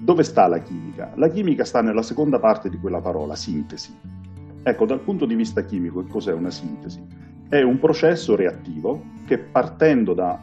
Dove 0.00 0.22
sta 0.22 0.46
la 0.46 0.60
chimica? 0.60 1.12
La 1.16 1.28
chimica 1.28 1.66
sta 1.66 1.82
nella 1.82 2.00
seconda 2.00 2.38
parte 2.38 2.70
di 2.70 2.78
quella 2.78 3.02
parola, 3.02 3.36
sintesi. 3.36 4.21
Ecco, 4.64 4.86
dal 4.86 5.00
punto 5.00 5.26
di 5.26 5.34
vista 5.34 5.64
chimico, 5.64 6.04
che 6.04 6.10
cos'è 6.10 6.32
una 6.32 6.50
sintesi? 6.50 7.04
È 7.48 7.60
un 7.62 7.78
processo 7.78 8.36
reattivo 8.36 9.02
che 9.26 9.38
partendo 9.38 10.14
da 10.14 10.40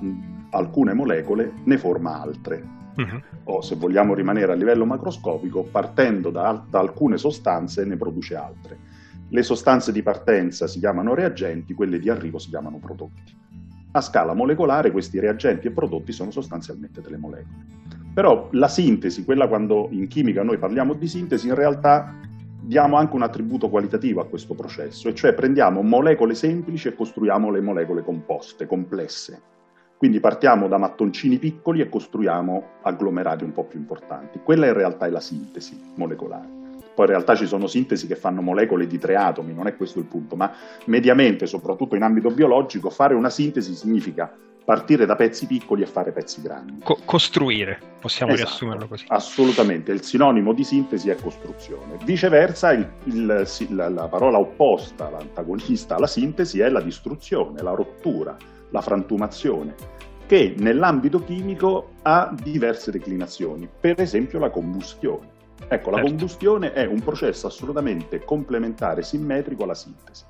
alcune 0.51 0.93
molecole 0.93 1.53
ne 1.63 1.77
forma 1.77 2.21
altre. 2.21 2.77
Uh-huh. 2.95 3.21
O 3.45 3.61
se 3.61 3.75
vogliamo 3.75 4.13
rimanere 4.13 4.51
a 4.51 4.55
livello 4.55 4.85
macroscopico, 4.85 5.63
partendo 5.63 6.31
da, 6.31 6.63
da 6.69 6.79
alcune 6.79 7.17
sostanze 7.17 7.85
ne 7.85 7.95
produce 7.95 8.35
altre. 8.35 8.77
le 9.29 9.43
sostanze 9.43 9.91
di 9.91 10.01
partenza 10.01 10.67
si 10.67 10.79
chiamano 10.79 11.13
reagenti, 11.13 11.73
quelle 11.73 11.99
di 11.99 12.09
arrivo 12.09 12.39
si 12.39 12.49
chiamano 12.49 12.77
prodotti. 12.77 13.37
A 13.91 14.01
scala 14.01 14.33
molecolare 14.33 14.91
questi 14.91 15.19
reagenti 15.19 15.67
e 15.67 15.71
prodotti 15.71 16.11
sono 16.11 16.31
sostanzialmente 16.31 17.01
delle 17.01 17.17
molecole. 17.17 17.77
Però 18.13 18.49
la 18.51 18.67
sintesi, 18.67 19.23
quella 19.23 19.47
quando 19.47 19.87
in 19.91 20.07
chimica 20.07 20.43
noi 20.43 20.57
parliamo 20.57 20.93
di 20.93 21.07
sintesi, 21.07 21.47
in 21.47 21.55
realtà 21.55 22.15
diamo 22.69 22.97
anche 22.97 23.15
un 23.15 23.23
attributo 23.23 23.67
qualitativo 23.67 24.21
a 24.21 24.27
questo 24.27 24.53
processo, 24.53 25.07
e 25.07 25.15
cioè 25.15 25.33
prendiamo 25.33 25.81
molecole 25.81 26.35
semplici 26.35 26.87
e 26.87 26.93
costruiamo 26.93 27.49
le 27.49 27.61
molecole 27.61 28.03
composte, 28.03 28.67
complesse. 28.67 29.41
Quindi 29.97 30.19
partiamo 30.19 30.67
da 30.67 30.77
mattoncini 30.77 31.39
piccoli 31.39 31.81
e 31.81 31.89
costruiamo 31.89 32.63
agglomerati 32.83 33.43
un 33.43 33.53
po' 33.53 33.63
più 33.63 33.79
importanti. 33.79 34.39
Quella 34.43 34.67
in 34.67 34.73
realtà 34.73 35.07
è 35.07 35.09
la 35.09 35.19
sintesi 35.19 35.81
molecolare. 35.95 36.47
Poi 36.93 37.05
in 37.05 37.11
realtà 37.11 37.33
ci 37.33 37.47
sono 37.47 37.65
sintesi 37.65 38.05
che 38.05 38.15
fanno 38.15 38.41
molecole 38.41 38.85
di 38.85 38.99
tre 38.99 39.15
atomi, 39.15 39.51
non 39.51 39.65
è 39.65 39.75
questo 39.75 39.97
il 39.97 40.05
punto, 40.05 40.35
ma 40.35 40.53
mediamente, 40.85 41.47
soprattutto 41.47 41.95
in 41.95 42.03
ambito 42.03 42.29
biologico, 42.29 42.91
fare 42.91 43.15
una 43.15 43.31
sintesi 43.31 43.73
significa 43.73 44.31
partire 44.69 45.07
da 45.07 45.15
pezzi 45.15 45.47
piccoli 45.47 45.81
e 45.81 45.87
fare 45.87 46.11
pezzi 46.11 46.43
grandi. 46.43 46.81
Co- 46.83 46.99
costruire, 47.03 47.79
possiamo 47.99 48.33
esatto, 48.33 48.49
riassumerlo 48.49 48.87
così. 48.87 49.05
Assolutamente, 49.07 49.91
il 49.91 50.03
sinonimo 50.03 50.53
di 50.53 50.63
sintesi 50.63 51.09
è 51.09 51.15
costruzione. 51.15 51.97
Viceversa, 52.03 52.73
il, 52.73 52.87
il, 53.05 53.47
la, 53.69 53.89
la 53.89 54.07
parola 54.07 54.37
opposta, 54.37 55.09
l'antagonista 55.09 55.95
alla 55.95 56.05
sintesi 56.05 56.59
è 56.59 56.69
la 56.69 56.81
distruzione, 56.81 57.63
la 57.63 57.71
rottura, 57.71 58.37
la 58.69 58.81
frantumazione, 58.81 59.73
che 60.27 60.53
nell'ambito 60.59 61.23
chimico 61.23 61.93
ha 62.03 62.31
diverse 62.39 62.91
declinazioni, 62.91 63.67
per 63.67 63.99
esempio 63.99 64.37
la 64.37 64.51
combustione. 64.51 65.31
Ecco, 65.67 65.89
la 65.89 65.95
certo. 65.95 66.11
combustione 66.11 66.73
è 66.73 66.85
un 66.85 66.99
processo 67.01 67.47
assolutamente 67.47 68.23
complementare, 68.23 69.01
simmetrico 69.01 69.63
alla 69.63 69.73
sintesi. 69.73 70.25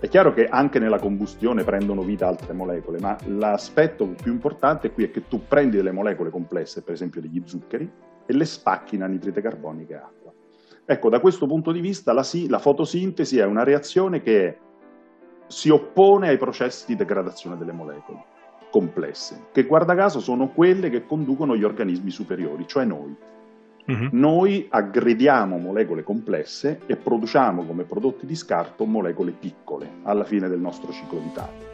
È 0.00 0.08
chiaro 0.08 0.32
che 0.32 0.46
anche 0.46 0.78
nella 0.78 0.98
combustione 0.98 1.62
prendono 1.62 2.00
vita 2.00 2.26
altre 2.26 2.54
molecole, 2.54 2.98
ma 3.00 3.18
l'aspetto 3.26 4.06
più 4.06 4.32
importante 4.32 4.92
qui 4.92 5.04
è 5.04 5.10
che 5.10 5.28
tu 5.28 5.42
prendi 5.46 5.76
delle 5.76 5.92
molecole 5.92 6.30
complesse, 6.30 6.82
per 6.82 6.94
esempio 6.94 7.20
degli 7.20 7.42
zuccheri, 7.44 7.92
e 8.24 8.32
le 8.32 8.44
spacchi 8.46 8.94
in 8.94 9.02
anidride 9.02 9.42
carbonica 9.42 9.94
e 9.94 9.98
acqua. 9.98 10.32
Ecco, 10.86 11.10
da 11.10 11.20
questo 11.20 11.46
punto 11.46 11.70
di 11.70 11.80
vista 11.80 12.14
la, 12.14 12.24
la 12.48 12.58
fotosintesi 12.58 13.38
è 13.38 13.44
una 13.44 13.62
reazione 13.62 14.22
che 14.22 14.56
si 15.48 15.68
oppone 15.68 16.28
ai 16.28 16.38
processi 16.38 16.86
di 16.86 16.96
degradazione 16.96 17.58
delle 17.58 17.72
molecole 17.72 18.24
complesse, 18.70 19.48
che 19.52 19.64
guarda 19.64 19.94
caso 19.94 20.20
sono 20.20 20.48
quelle 20.48 20.88
che 20.88 21.04
conducono 21.04 21.54
gli 21.54 21.64
organismi 21.64 22.10
superiori, 22.10 22.66
cioè 22.66 22.86
noi. 22.86 23.14
Uh-huh. 23.86 24.08
Noi 24.12 24.66
aggrediamo 24.68 25.58
molecole 25.58 26.02
complesse 26.02 26.80
e 26.86 26.96
produciamo 26.96 27.64
come 27.64 27.84
prodotti 27.84 28.26
di 28.26 28.34
scarto 28.34 28.84
molecole 28.84 29.32
piccole 29.32 29.88
alla 30.02 30.24
fine 30.24 30.48
del 30.48 30.60
nostro 30.60 30.92
ciclo 30.92 31.20
vitale. 31.20 31.68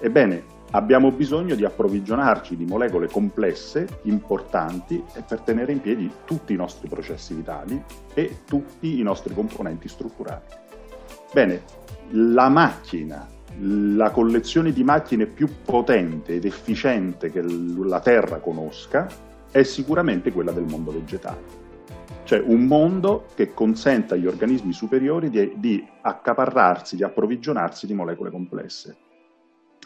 Ebbene, 0.00 0.42
abbiamo 0.70 1.10
bisogno 1.10 1.54
di 1.54 1.64
approvvigionarci 1.64 2.56
di 2.56 2.64
molecole 2.64 3.08
complesse, 3.08 4.00
importanti, 4.02 5.02
per 5.26 5.40
tenere 5.40 5.72
in 5.72 5.80
piedi 5.80 6.10
tutti 6.24 6.52
i 6.52 6.56
nostri 6.56 6.88
processi 6.88 7.34
vitali 7.34 7.82
e 8.14 8.38
tutti 8.46 8.98
i 8.98 9.02
nostri 9.02 9.34
componenti 9.34 9.88
strutturali. 9.88 10.44
Bene, 11.32 11.62
la 12.10 12.48
macchina, 12.48 13.28
la 13.58 14.10
collezione 14.10 14.72
di 14.72 14.84
macchine 14.84 15.26
più 15.26 15.48
potente 15.64 16.34
ed 16.34 16.44
efficiente 16.44 17.30
che 17.30 17.42
la 17.42 18.00
Terra 18.00 18.38
conosca 18.38 19.06
è 19.50 19.62
sicuramente 19.62 20.32
quella 20.32 20.52
del 20.52 20.64
mondo 20.64 20.92
vegetale. 20.92 21.58
Cioè 22.24 22.40
un 22.44 22.64
mondo 22.66 23.26
che 23.34 23.52
consenta 23.52 24.14
agli 24.14 24.26
organismi 24.26 24.72
superiori 24.72 25.30
di, 25.30 25.54
di 25.56 25.84
accaparrarsi, 26.02 26.96
di 26.96 27.02
approvvigionarsi 27.02 27.86
di 27.86 27.94
molecole 27.94 28.30
complesse, 28.30 28.96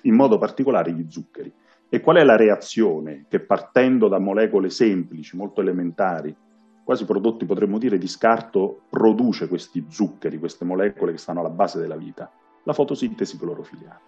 in 0.02 0.14
modo 0.14 0.36
particolare 0.36 0.92
gli 0.92 1.06
zuccheri. 1.08 1.52
E 1.88 2.00
qual 2.00 2.16
è 2.16 2.24
la 2.24 2.36
reazione 2.36 3.24
che 3.28 3.40
partendo 3.40 4.08
da 4.08 4.18
molecole 4.18 4.68
semplici, 4.68 5.36
molto 5.36 5.60
elementari, 5.60 6.34
quasi 6.82 7.06
prodotti 7.06 7.46
potremmo 7.46 7.78
dire 7.78 7.96
di 7.96 8.08
scarto, 8.08 8.82
produce 8.90 9.48
questi 9.48 9.86
zuccheri, 9.88 10.38
queste 10.38 10.64
molecole 10.64 11.12
che 11.12 11.18
stanno 11.18 11.40
alla 11.40 11.50
base 11.50 11.80
della 11.80 11.96
vita? 11.96 12.30
La 12.64 12.72
fotosintesi 12.72 13.38
clorofiliana. 13.38 14.00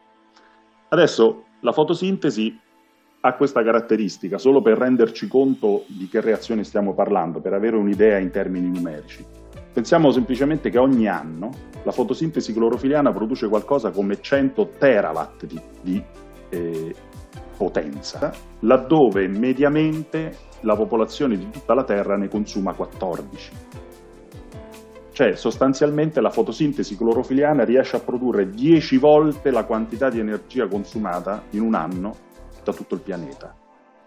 Adesso 0.89 1.45
la 1.61 1.73
fotosintesi 1.73 2.61
ha 3.27 3.35
questa 3.35 3.63
caratteristica, 3.63 4.39
solo 4.39 4.63
per 4.63 4.79
renderci 4.79 5.27
conto 5.27 5.85
di 5.89 6.07
che 6.09 6.21
reazione 6.21 6.63
stiamo 6.63 6.95
parlando, 6.95 7.41
per 7.41 7.53
avere 7.53 7.77
un'idea 7.77 8.19
in 8.19 8.31
termini 8.31 8.71
numerici. 8.71 9.25
Pensiamo 9.73 10.11
semplicemente 10.11 10.71
che 10.71 10.79
ogni 10.79 11.09
anno 11.09 11.51
la 11.83 11.93
fotosintesi 11.93 12.53
clorofiliana 12.53 13.13
produce 13.13 13.49
qualcosa 13.49 13.91
come 13.91 14.21
100 14.21 14.71
terawatt 14.79 15.45
di, 15.45 15.61
di 15.83 16.03
eh, 16.49 16.95
potenza, 17.57 18.33
laddove 18.61 19.29
mediamente 19.29 20.35
la 20.61 20.77
popolazione 20.77 21.37
di 21.37 21.51
tutta 21.51 21.75
la 21.75 21.85
Terra 21.85 22.17
ne 22.17 22.29
consuma 22.29 22.75
14. 22.75 23.51
Cioè 25.13 25.35
sostanzialmente 25.35 26.21
la 26.21 26.31
fotosintesi 26.31 26.97
clorofiliana 26.97 27.65
riesce 27.65 27.97
a 27.97 28.01
produrre 28.01 28.51
10 28.51 28.99
volte 28.99 29.51
la 29.51 29.65
quantità 29.65 30.11
di 30.11 30.21
energia 30.21 30.69
consumata 30.69 31.45
in 31.51 31.63
un 31.63 31.75
anno 31.75 32.26
da 32.67 32.73
tutto 32.73 32.97
il 32.97 33.01
pianeta. 33.01 33.55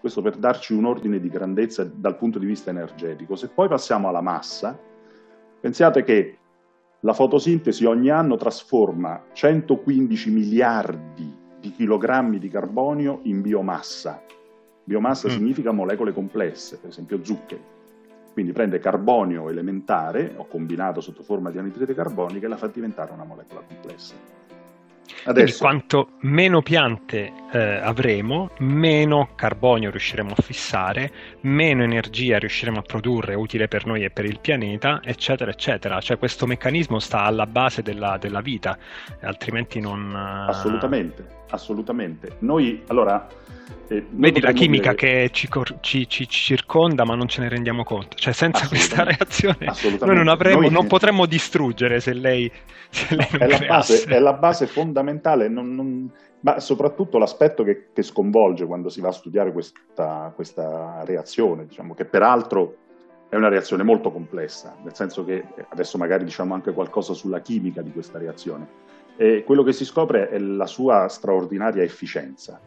Questo 0.00 0.20
per 0.20 0.36
darci 0.36 0.74
un 0.74 0.84
ordine 0.84 1.18
di 1.18 1.30
grandezza 1.30 1.84
dal 1.84 2.16
punto 2.16 2.38
di 2.38 2.44
vista 2.44 2.68
energetico. 2.68 3.36
Se 3.36 3.48
poi 3.48 3.68
passiamo 3.68 4.08
alla 4.08 4.20
massa, 4.20 4.78
pensate 5.60 6.04
che 6.04 6.38
la 7.00 7.14
fotosintesi 7.14 7.86
ogni 7.86 8.10
anno 8.10 8.36
trasforma 8.36 9.24
115 9.32 10.30
miliardi 10.30 11.38
di 11.58 11.72
chilogrammi 11.72 12.38
di 12.38 12.48
carbonio 12.48 13.20
in 13.22 13.40
biomassa. 13.40 14.22
Biomassa 14.84 15.28
mm. 15.28 15.30
significa 15.30 15.72
molecole 15.72 16.12
complesse, 16.12 16.78
per 16.78 16.90
esempio 16.90 17.24
zuccheri. 17.24 17.62
Quindi 18.32 18.52
prende 18.52 18.78
carbonio 18.78 19.48
elementare 19.48 20.34
o 20.36 20.46
combinato 20.46 21.00
sotto 21.00 21.22
forma 21.22 21.50
di 21.50 21.58
anidride 21.58 21.94
carbonica 21.94 22.46
e 22.46 22.48
la 22.48 22.56
fa 22.56 22.66
diventare 22.68 23.12
una 23.12 23.24
molecola 23.24 23.62
complessa. 23.66 24.14
Adesso. 25.24 25.58
quanto 25.58 26.10
meno 26.20 26.62
piante 26.62 27.39
eh, 27.52 27.58
avremo, 27.58 28.50
meno 28.58 29.30
carbonio 29.34 29.90
riusciremo 29.90 30.32
a 30.36 30.42
fissare, 30.42 31.10
meno 31.42 31.82
energia 31.82 32.38
riusciremo 32.38 32.78
a 32.78 32.82
produrre 32.82 33.34
utile 33.34 33.68
per 33.68 33.86
noi 33.86 34.04
e 34.04 34.10
per 34.10 34.24
il 34.24 34.38
pianeta, 34.40 35.00
eccetera, 35.02 35.50
eccetera. 35.50 36.00
Cioè 36.00 36.18
questo 36.18 36.46
meccanismo 36.46 36.98
sta 36.98 37.22
alla 37.22 37.46
base 37.46 37.82
della, 37.82 38.18
della 38.18 38.40
vita, 38.40 38.78
altrimenti 39.22 39.80
non... 39.80 40.14
Assolutamente, 40.14 41.26
assolutamente. 41.50 42.36
Noi, 42.40 42.82
allora... 42.86 43.26
Eh, 43.88 44.06
Vedi 44.08 44.40
la 44.40 44.52
chimica 44.52 44.94
dire... 44.94 45.28
che 45.28 45.30
ci, 45.32 45.48
ci, 45.80 46.08
ci, 46.08 46.28
circonda 46.28 47.04
ma 47.04 47.16
non 47.16 47.26
ce 47.26 47.40
ne 47.40 47.48
rendiamo 47.48 47.82
conto. 47.82 48.16
Cioè 48.16 48.32
senza 48.32 48.68
questa 48.68 49.02
reazione 49.02 49.66
noi 50.00 50.14
non, 50.14 50.28
avremo, 50.28 50.60
noi... 50.60 50.70
non 50.70 50.86
potremmo 50.86 51.26
distruggere 51.26 51.98
se 51.98 52.12
lei, 52.12 52.50
se 52.88 53.16
lei 53.16 53.28
non 53.32 53.42
è, 53.42 53.48
la 53.48 53.66
base, 53.66 54.04
è 54.04 54.18
la 54.20 54.32
base 54.34 54.66
fondamentale, 54.66 55.48
non, 55.48 55.74
non... 55.74 56.10
ma 56.40 56.60
soprattutto 56.60 57.18
l'aspetto 57.18 57.62
che, 57.62 57.88
che, 57.92 58.02
sconvolge 58.02 58.66
quando 58.66 58.88
si 58.88 59.00
va 59.00 59.08
a 59.08 59.12
studiare 59.12 59.52
questa, 59.52 60.32
questa 60.34 61.02
reazione, 61.04 61.66
diciamo, 61.66 61.94
che 61.94 62.04
peraltro 62.04 62.76
è 63.28 63.36
una 63.36 63.48
reazione 63.48 63.82
molto 63.82 64.10
complessa, 64.10 64.76
nel 64.82 64.94
senso 64.94 65.24
che 65.24 65.44
adesso 65.68 65.98
magari 65.98 66.24
diciamo 66.24 66.54
anche 66.54 66.72
qualcosa 66.72 67.12
sulla 67.14 67.40
chimica 67.40 67.82
di 67.82 67.92
questa 67.92 68.18
reazione. 68.18 68.88
E 69.16 69.44
quello 69.44 69.62
che 69.62 69.72
si 69.72 69.84
scopre 69.84 70.28
è 70.28 70.38
la 70.38 70.66
sua 70.66 71.06
straordinaria 71.08 71.82
efficienza. 71.82 72.60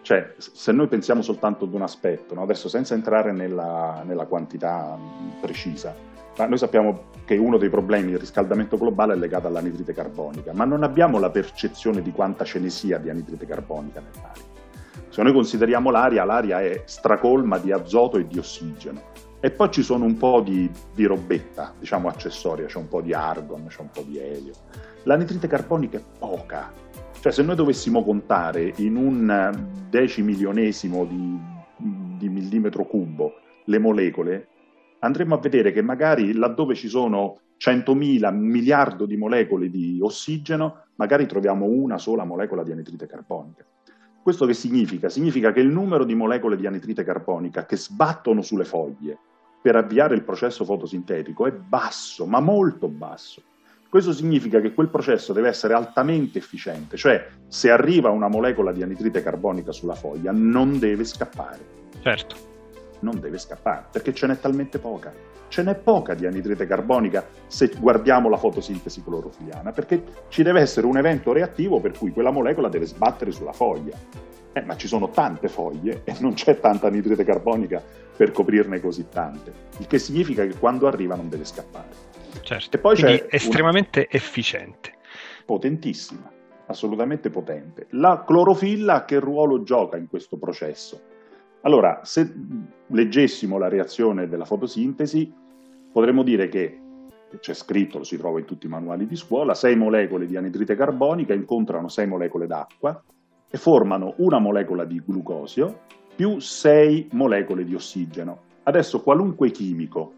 Cioè, 0.00 0.34
se 0.38 0.72
noi 0.72 0.88
pensiamo 0.88 1.20
soltanto 1.20 1.66
ad 1.66 1.74
un 1.74 1.82
aspetto, 1.82 2.34
no? 2.34 2.42
adesso 2.42 2.68
senza 2.68 2.94
entrare 2.94 3.30
nella, 3.30 4.02
nella 4.06 4.24
quantità 4.24 4.98
precisa, 5.38 5.94
ma 6.38 6.46
noi 6.46 6.58
sappiamo 6.58 7.06
che 7.24 7.36
uno 7.36 7.58
dei 7.58 7.68
problemi 7.68 8.12
del 8.12 8.20
riscaldamento 8.20 8.78
globale 8.78 9.14
è 9.14 9.16
legato 9.16 9.48
all'anidride 9.48 9.92
carbonica, 9.92 10.52
ma 10.52 10.64
non 10.64 10.84
abbiamo 10.84 11.18
la 11.18 11.30
percezione 11.30 12.00
di 12.00 12.12
quanta 12.12 12.44
ce 12.44 12.60
ne 12.60 12.70
sia 12.70 12.98
di 12.98 13.10
anidride 13.10 13.44
carbonica 13.44 14.00
nell'aria. 14.00 14.44
Se 15.08 15.22
noi 15.22 15.32
consideriamo 15.32 15.90
l'aria, 15.90 16.24
l'aria 16.24 16.60
è 16.60 16.82
stracolma 16.84 17.58
di 17.58 17.72
azoto 17.72 18.18
e 18.18 18.26
di 18.26 18.38
ossigeno. 18.38 19.02
E 19.40 19.50
poi 19.50 19.70
ci 19.70 19.82
sono 19.82 20.04
un 20.04 20.16
po' 20.16 20.40
di, 20.40 20.70
di 20.94 21.04
robetta, 21.06 21.74
diciamo 21.78 22.08
accessoria, 22.08 22.66
c'è 22.66 22.78
un 22.78 22.88
po' 22.88 23.00
di 23.00 23.12
argon, 23.12 23.66
c'è 23.66 23.80
un 23.80 23.90
po' 23.92 24.02
di 24.02 24.18
elio. 24.18 24.52
L'anidride 25.04 25.48
carbonica 25.48 25.98
è 25.98 26.02
poca, 26.18 26.72
cioè, 27.20 27.32
se 27.32 27.42
noi 27.42 27.56
dovessimo 27.56 28.04
contare 28.04 28.72
in 28.76 28.94
un 28.94 29.66
decimilionesimo 29.90 31.04
di, 31.04 31.36
di 32.16 32.28
millimetro 32.28 32.84
cubo 32.84 33.34
le 33.64 33.78
molecole, 33.78 34.48
andremo 35.00 35.34
a 35.34 35.38
vedere 35.38 35.72
che 35.72 35.82
magari 35.82 36.32
laddove 36.32 36.74
ci 36.74 36.88
sono 36.88 37.40
100.000 37.58 38.32
miliardi 38.34 39.06
di 39.06 39.16
molecole 39.16 39.70
di 39.70 39.98
ossigeno, 40.00 40.84
magari 40.96 41.26
troviamo 41.26 41.66
una 41.66 41.98
sola 41.98 42.24
molecola 42.24 42.62
di 42.62 42.72
anidride 42.72 43.06
carbonica. 43.06 43.64
Questo 44.22 44.46
che 44.46 44.54
significa? 44.54 45.08
Significa 45.08 45.52
che 45.52 45.60
il 45.60 45.68
numero 45.68 46.04
di 46.04 46.14
molecole 46.14 46.56
di 46.56 46.66
anidride 46.66 47.02
carbonica 47.02 47.64
che 47.64 47.76
sbattono 47.76 48.42
sulle 48.42 48.64
foglie 48.64 49.18
per 49.60 49.74
avviare 49.76 50.14
il 50.14 50.22
processo 50.22 50.64
fotosintetico 50.64 51.46
è 51.46 51.52
basso, 51.52 52.26
ma 52.26 52.40
molto 52.40 52.88
basso. 52.88 53.42
Questo 53.88 54.12
significa 54.12 54.60
che 54.60 54.74
quel 54.74 54.88
processo 54.88 55.32
deve 55.32 55.48
essere 55.48 55.72
altamente 55.72 56.38
efficiente, 56.38 56.98
cioè 56.98 57.26
se 57.48 57.70
arriva 57.70 58.10
una 58.10 58.28
molecola 58.28 58.70
di 58.70 58.82
anidride 58.82 59.22
carbonica 59.22 59.72
sulla 59.72 59.94
foglia 59.94 60.30
non 60.30 60.78
deve 60.78 61.04
scappare. 61.04 61.76
Certo. 62.02 62.47
Non 63.00 63.20
deve 63.20 63.38
scappare 63.38 63.86
perché 63.90 64.12
ce 64.12 64.26
n'è 64.26 64.38
talmente 64.38 64.78
poca. 64.78 65.12
Ce 65.48 65.62
n'è 65.62 65.74
poca 65.76 66.14
di 66.14 66.26
anidride 66.26 66.66
carbonica 66.66 67.26
se 67.46 67.70
guardiamo 67.78 68.28
la 68.28 68.36
fotosintesi 68.36 69.02
clorofiliana, 69.02 69.72
perché 69.72 70.02
ci 70.28 70.42
deve 70.42 70.60
essere 70.60 70.86
un 70.86 70.98
evento 70.98 71.32
reattivo 71.32 71.80
per 71.80 71.96
cui 71.96 72.12
quella 72.12 72.30
molecola 72.30 72.68
deve 72.68 72.86
sbattere 72.86 73.30
sulla 73.30 73.52
foglia. 73.52 73.96
Eh, 74.52 74.62
ma 74.62 74.76
ci 74.76 74.88
sono 74.88 75.10
tante 75.10 75.48
foglie 75.48 76.02
e 76.04 76.14
non 76.20 76.34
c'è 76.34 76.58
tanta 76.58 76.88
anidride 76.88 77.24
carbonica 77.24 77.82
per 78.16 78.32
coprirne 78.32 78.80
così 78.80 79.08
tante, 79.08 79.52
il 79.78 79.86
che 79.86 79.98
significa 79.98 80.44
che 80.44 80.58
quando 80.58 80.88
arriva 80.88 81.14
non 81.14 81.28
deve 81.28 81.44
scappare. 81.44 81.88
Certo. 82.40 82.76
E 82.76 82.80
poi 82.80 82.96
Quindi 82.96 83.18
c'è 83.18 83.26
estremamente 83.30 84.00
una... 84.00 84.08
efficiente. 84.10 84.94
Potentissima, 85.46 86.30
assolutamente 86.66 87.30
potente. 87.30 87.86
La 87.90 88.24
clorofilla 88.26 89.04
che 89.04 89.18
ruolo 89.20 89.62
gioca 89.62 89.96
in 89.96 90.08
questo 90.08 90.36
processo? 90.36 91.00
Allora, 91.62 92.00
se 92.04 92.32
leggessimo 92.86 93.58
la 93.58 93.68
reazione 93.68 94.28
della 94.28 94.44
fotosintesi, 94.44 95.32
potremmo 95.92 96.22
dire 96.22 96.48
che 96.48 96.80
c'è 97.40 97.52
scritto, 97.52 97.98
lo 97.98 98.04
si 98.04 98.16
trova 98.16 98.38
in 98.38 98.44
tutti 98.44 98.66
i 98.66 98.70
manuali 98.70 99.06
di 99.06 99.16
scuola, 99.16 99.54
sei 99.54 99.76
molecole 99.76 100.26
di 100.26 100.36
anidride 100.36 100.76
carbonica 100.76 101.34
incontrano 101.34 101.88
sei 101.88 102.06
molecole 102.06 102.46
d'acqua 102.46 103.02
e 103.50 103.58
formano 103.58 104.14
una 104.18 104.38
molecola 104.38 104.84
di 104.84 105.02
glucosio 105.04 105.80
più 106.14 106.38
sei 106.38 107.08
molecole 107.12 107.64
di 107.64 107.74
ossigeno. 107.74 108.46
Adesso 108.62 109.02
qualunque 109.02 109.50
chimico 109.50 110.12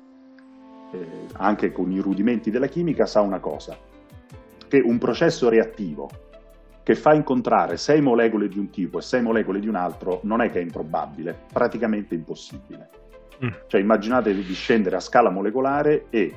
eh, 0.93 1.07
anche 1.33 1.73
con 1.73 1.91
i 1.93 2.01
rudimenti 2.01 2.51
della 2.51 2.67
chimica, 2.67 3.07
sa 3.07 3.21
una 3.21 3.39
cosa, 3.39 3.77
che 4.69 4.81
un 4.81 4.99
processo 4.99 5.49
reattivo 5.49 6.09
che 6.83 6.95
fa 6.95 7.15
incontrare 7.15 7.77
sei 7.77 8.01
molecole 8.01 8.49
di 8.49 8.59
un 8.59 8.71
tipo 8.71 8.99
e 8.99 9.03
sei 9.03 9.23
molecole 9.23 9.61
di 9.61 9.69
un 9.69 9.75
altro 9.75 10.21
non 10.25 10.41
è 10.41 10.51
che 10.51 10.59
è 10.59 10.63
improbabile, 10.63 11.37
praticamente 11.53 12.15
impossibile. 12.15 12.91
Mm. 13.45 13.49
Cioè 13.67 13.81
immaginate 13.81 14.35
di 14.35 14.53
scendere 14.53 14.97
a 14.97 15.01
scala 15.01 15.31
molecolare 15.31 16.07
e 16.11 16.35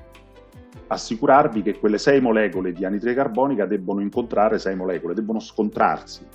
assicurarvi 0.88 1.62
che 1.62 1.79
quelle 1.79 1.97
sei 1.97 2.21
molecole 2.21 2.71
di 2.71 2.85
anidride 2.85 3.15
carbonica 3.15 3.65
debbono 3.65 4.01
incontrare 4.01 4.59
sei 4.59 4.75
molecole, 4.75 5.13
debbono 5.13 5.39
scontrarsi, 5.39 6.25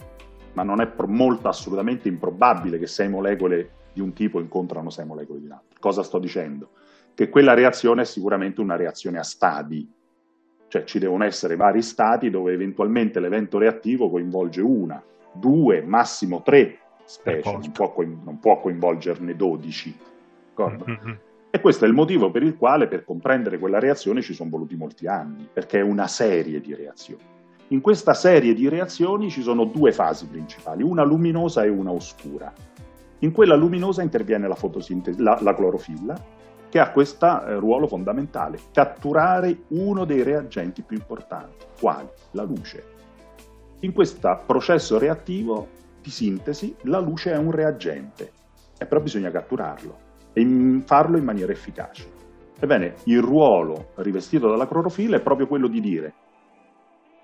ma 0.54 0.62
non 0.62 0.80
è 0.80 0.90
molto 1.06 1.48
assolutamente 1.48 2.08
improbabile 2.08 2.78
che 2.78 2.86
sei 2.86 3.08
molecole 3.08 3.70
di 3.92 4.00
un 4.00 4.12
tipo 4.12 4.40
incontrano 4.40 4.90
sei 4.90 5.06
molecole 5.06 5.40
di 5.40 5.46
un 5.46 5.52
altro. 5.52 5.78
Cosa 5.78 6.02
sto 6.02 6.18
dicendo? 6.18 6.70
che 7.18 7.30
quella 7.30 7.52
reazione 7.52 8.02
è 8.02 8.04
sicuramente 8.04 8.60
una 8.60 8.76
reazione 8.76 9.18
a 9.18 9.24
stadi, 9.24 9.92
cioè 10.68 10.84
ci 10.84 10.98
devono 10.98 11.24
essere 11.24 11.56
vari 11.56 11.82
stati 11.82 12.30
dove 12.30 12.52
eventualmente 12.52 13.20
l'evento 13.20 13.58
reattivo 13.58 14.10
coinvolge 14.10 14.60
una, 14.60 15.02
due, 15.32 15.82
massimo 15.82 16.42
tre 16.42 16.78
specie, 17.04 17.50
non 17.50 17.72
può, 17.72 17.92
coin- 17.92 18.20
non 18.22 18.38
può, 18.38 18.60
coinvolgerne 18.60 19.34
12. 19.34 19.96
Mm-hmm. 20.60 21.12
E 21.50 21.60
questo 21.60 21.86
è 21.86 21.88
il 21.88 21.94
motivo 21.94 22.30
per 22.30 22.42
il 22.42 22.56
quale 22.56 22.88
per 22.88 23.04
comprendere 23.04 23.58
quella 23.58 23.78
reazione 23.78 24.20
ci 24.20 24.34
sono 24.34 24.50
voluti 24.50 24.76
molti 24.76 25.06
anni, 25.06 25.48
perché 25.50 25.78
è 25.78 25.82
una 25.82 26.06
serie 26.06 26.60
di 26.60 26.74
reazioni. 26.74 27.22
In 27.68 27.80
questa 27.80 28.14
serie 28.14 28.54
di 28.54 28.68
reazioni 28.68 29.30
ci 29.30 29.42
sono 29.42 29.64
due 29.64 29.92
fasi 29.92 30.26
principali, 30.26 30.82
una 30.82 31.04
luminosa 31.04 31.64
e 31.64 31.68
una 31.68 31.90
oscura. 31.90 32.52
In 33.20 33.32
quella 33.32 33.54
luminosa 33.56 34.02
interviene 34.02 34.46
la, 34.46 34.54
fotosintesi, 34.54 35.20
la, 35.20 35.38
la 35.40 35.54
clorofilla, 35.54 36.22
che 36.68 36.78
ha 36.78 36.90
questo 36.92 37.26
eh, 37.26 37.58
ruolo 37.58 37.86
fondamentale, 37.86 38.58
catturare 38.72 39.64
uno 39.68 40.04
dei 40.04 40.22
reagenti 40.22 40.82
più 40.82 40.96
importanti, 40.96 41.66
quali? 41.80 42.08
La 42.32 42.42
luce. 42.42 42.84
In 43.80 43.92
questo 43.92 44.42
processo 44.46 44.98
reattivo 44.98 45.68
di 46.02 46.10
sintesi 46.10 46.74
la 46.82 46.98
luce 46.98 47.32
è 47.32 47.36
un 47.36 47.50
reagente, 47.50 48.32
e 48.78 48.86
però 48.86 49.00
bisogna 49.00 49.30
catturarlo 49.30 50.06
e 50.32 50.82
farlo 50.84 51.16
in 51.16 51.24
maniera 51.24 51.52
efficace. 51.52 52.16
Ebbene, 52.60 52.94
il 53.04 53.20
ruolo 53.20 53.90
rivestito 53.96 54.48
dalla 54.48 54.66
clorofilla 54.66 55.16
è 55.16 55.22
proprio 55.22 55.46
quello 55.46 55.68
di 55.68 55.80
dire 55.80 56.14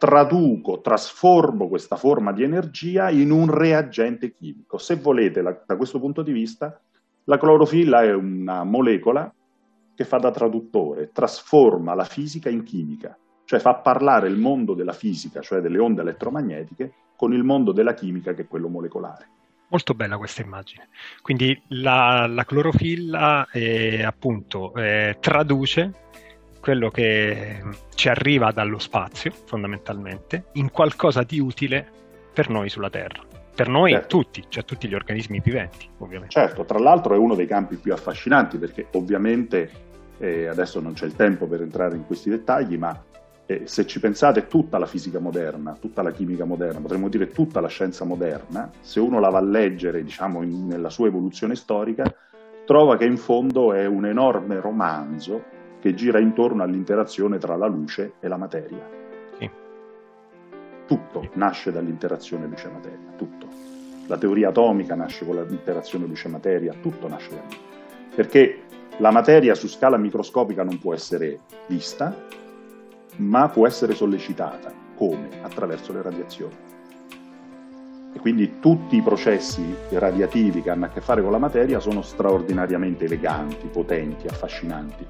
traduco, 0.04 0.80
trasformo 0.80 1.68
questa 1.68 1.96
forma 1.96 2.32
di 2.32 2.42
energia 2.42 3.08
in 3.08 3.30
un 3.30 3.50
reagente 3.50 4.32
chimico. 4.32 4.76
Se 4.76 4.96
volete, 4.96 5.40
la, 5.40 5.58
da 5.64 5.76
questo 5.76 5.98
punto 5.98 6.22
di 6.22 6.32
vista, 6.32 6.78
la 7.24 7.38
clorofilla 7.38 8.02
è 8.02 8.12
una 8.12 8.64
molecola 8.64 9.32
che 9.94 10.04
fa 10.04 10.18
da 10.18 10.30
traduttore, 10.30 11.10
trasforma 11.12 11.94
la 11.94 12.04
fisica 12.04 12.50
in 12.50 12.64
chimica, 12.64 13.16
cioè 13.44 13.60
fa 13.60 13.74
parlare 13.76 14.28
il 14.28 14.36
mondo 14.36 14.74
della 14.74 14.92
fisica, 14.92 15.40
cioè 15.40 15.60
delle 15.60 15.78
onde 15.78 16.02
elettromagnetiche, 16.02 16.92
con 17.16 17.32
il 17.32 17.44
mondo 17.44 17.72
della 17.72 17.94
chimica 17.94 18.34
che 18.34 18.42
è 18.42 18.46
quello 18.48 18.68
molecolare. 18.68 19.28
Molto 19.68 19.94
bella 19.94 20.18
questa 20.18 20.42
immagine. 20.42 20.88
Quindi 21.22 21.60
la, 21.68 22.26
la 22.26 22.44
clorofilla 22.44 23.48
eh, 23.50 24.02
appunto 24.02 24.74
eh, 24.74 25.16
traduce 25.20 26.02
quello 26.60 26.90
che 26.90 27.62
ci 27.94 28.08
arriva 28.08 28.50
dallo 28.50 28.78
spazio, 28.78 29.30
fondamentalmente, 29.30 30.46
in 30.54 30.70
qualcosa 30.70 31.22
di 31.22 31.38
utile 31.38 31.86
per 32.32 32.50
noi 32.50 32.68
sulla 32.68 32.90
Terra. 32.90 33.22
Per 33.54 33.68
noi 33.68 33.92
certo. 33.92 34.08
tutti, 34.08 34.44
cioè 34.48 34.64
tutti 34.64 34.88
gli 34.88 34.94
organismi 34.94 35.40
viventi, 35.42 35.88
ovviamente. 35.98 36.32
Certo, 36.34 36.64
tra 36.64 36.80
l'altro 36.80 37.14
è 37.14 37.18
uno 37.18 37.36
dei 37.36 37.46
campi 37.46 37.76
più 37.76 37.92
affascinanti 37.92 38.58
perché 38.58 38.88
ovviamente, 38.92 39.70
eh, 40.18 40.48
adesso 40.48 40.80
non 40.80 40.94
c'è 40.94 41.06
il 41.06 41.14
tempo 41.14 41.46
per 41.46 41.62
entrare 41.62 41.94
in 41.94 42.04
questi 42.04 42.30
dettagli, 42.30 42.76
ma 42.76 43.00
eh, 43.46 43.62
se 43.66 43.86
ci 43.86 44.00
pensate 44.00 44.48
tutta 44.48 44.78
la 44.78 44.86
fisica 44.86 45.20
moderna, 45.20 45.76
tutta 45.78 46.02
la 46.02 46.10
chimica 46.10 46.44
moderna, 46.44 46.80
potremmo 46.80 47.08
dire 47.08 47.28
tutta 47.28 47.60
la 47.60 47.68
scienza 47.68 48.04
moderna, 48.04 48.70
se 48.80 48.98
uno 48.98 49.20
la 49.20 49.28
va 49.28 49.38
a 49.38 49.42
leggere 49.42 50.02
diciamo, 50.02 50.42
in, 50.42 50.66
nella 50.66 50.90
sua 50.90 51.06
evoluzione 51.06 51.54
storica, 51.54 52.12
trova 52.66 52.96
che 52.96 53.04
in 53.04 53.18
fondo 53.18 53.72
è 53.72 53.86
un 53.86 54.04
enorme 54.04 54.58
romanzo 54.58 55.44
che 55.80 55.94
gira 55.94 56.18
intorno 56.18 56.64
all'interazione 56.64 57.38
tra 57.38 57.54
la 57.54 57.66
luce 57.66 58.14
e 58.18 58.26
la 58.26 58.36
materia 58.36 59.02
tutto 60.86 61.28
nasce 61.34 61.72
dall'interazione 61.72 62.46
luce-materia, 62.46 63.12
tutto. 63.16 63.46
La 64.06 64.18
teoria 64.18 64.50
atomica 64.50 64.94
nasce 64.94 65.24
con 65.24 65.42
l'interazione 65.46 66.06
luce-materia, 66.06 66.74
tutto 66.80 67.08
nasce 67.08 67.30
da 67.30 67.42
lì. 67.48 67.56
Perché 68.14 68.62
la 68.98 69.10
materia 69.10 69.54
su 69.54 69.66
scala 69.66 69.96
microscopica 69.96 70.62
non 70.62 70.78
può 70.78 70.94
essere 70.94 71.40
vista, 71.66 72.14
ma 73.16 73.48
può 73.48 73.66
essere 73.66 73.94
sollecitata. 73.94 74.72
Come? 74.96 75.28
Attraverso 75.42 75.92
le 75.92 76.02
radiazioni. 76.02 76.54
E 78.12 78.18
quindi 78.20 78.60
tutti 78.60 78.96
i 78.96 79.02
processi 79.02 79.74
radiativi 79.90 80.62
che 80.62 80.70
hanno 80.70 80.84
a 80.84 80.88
che 80.88 81.00
fare 81.00 81.20
con 81.20 81.32
la 81.32 81.38
materia 81.38 81.80
sono 81.80 82.00
straordinariamente 82.02 83.06
eleganti, 83.06 83.66
potenti, 83.66 84.28
affascinanti. 84.28 85.04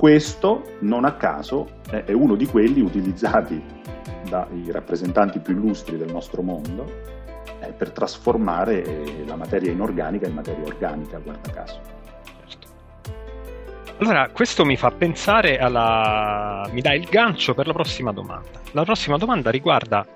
Questo, 0.00 0.76
non 0.78 1.04
a 1.04 1.12
caso, 1.12 1.82
è 1.90 2.12
uno 2.12 2.34
di 2.34 2.46
quelli 2.46 2.80
utilizzati 2.80 3.62
dai 4.30 4.64
rappresentanti 4.70 5.40
più 5.40 5.52
illustri 5.52 5.98
del 5.98 6.10
nostro 6.10 6.40
mondo 6.40 6.86
eh, 7.60 7.66
per 7.72 7.90
trasformare 7.90 8.82
la 9.26 9.36
materia 9.36 9.70
inorganica 9.70 10.26
in 10.26 10.32
materia 10.32 10.64
organica, 10.64 11.18
guarda 11.18 11.50
caso. 11.50 11.80
Certo. 12.46 12.68
Allora, 13.98 14.30
questo 14.30 14.64
mi 14.64 14.78
fa 14.78 14.90
pensare 14.90 15.58
alla... 15.58 16.66
mi 16.72 16.80
dà 16.80 16.94
il 16.94 17.04
gancio 17.04 17.52
per 17.52 17.66
la 17.66 17.74
prossima 17.74 18.10
domanda. 18.10 18.58
La 18.70 18.84
prossima 18.84 19.18
domanda 19.18 19.50
riguarda 19.50 20.06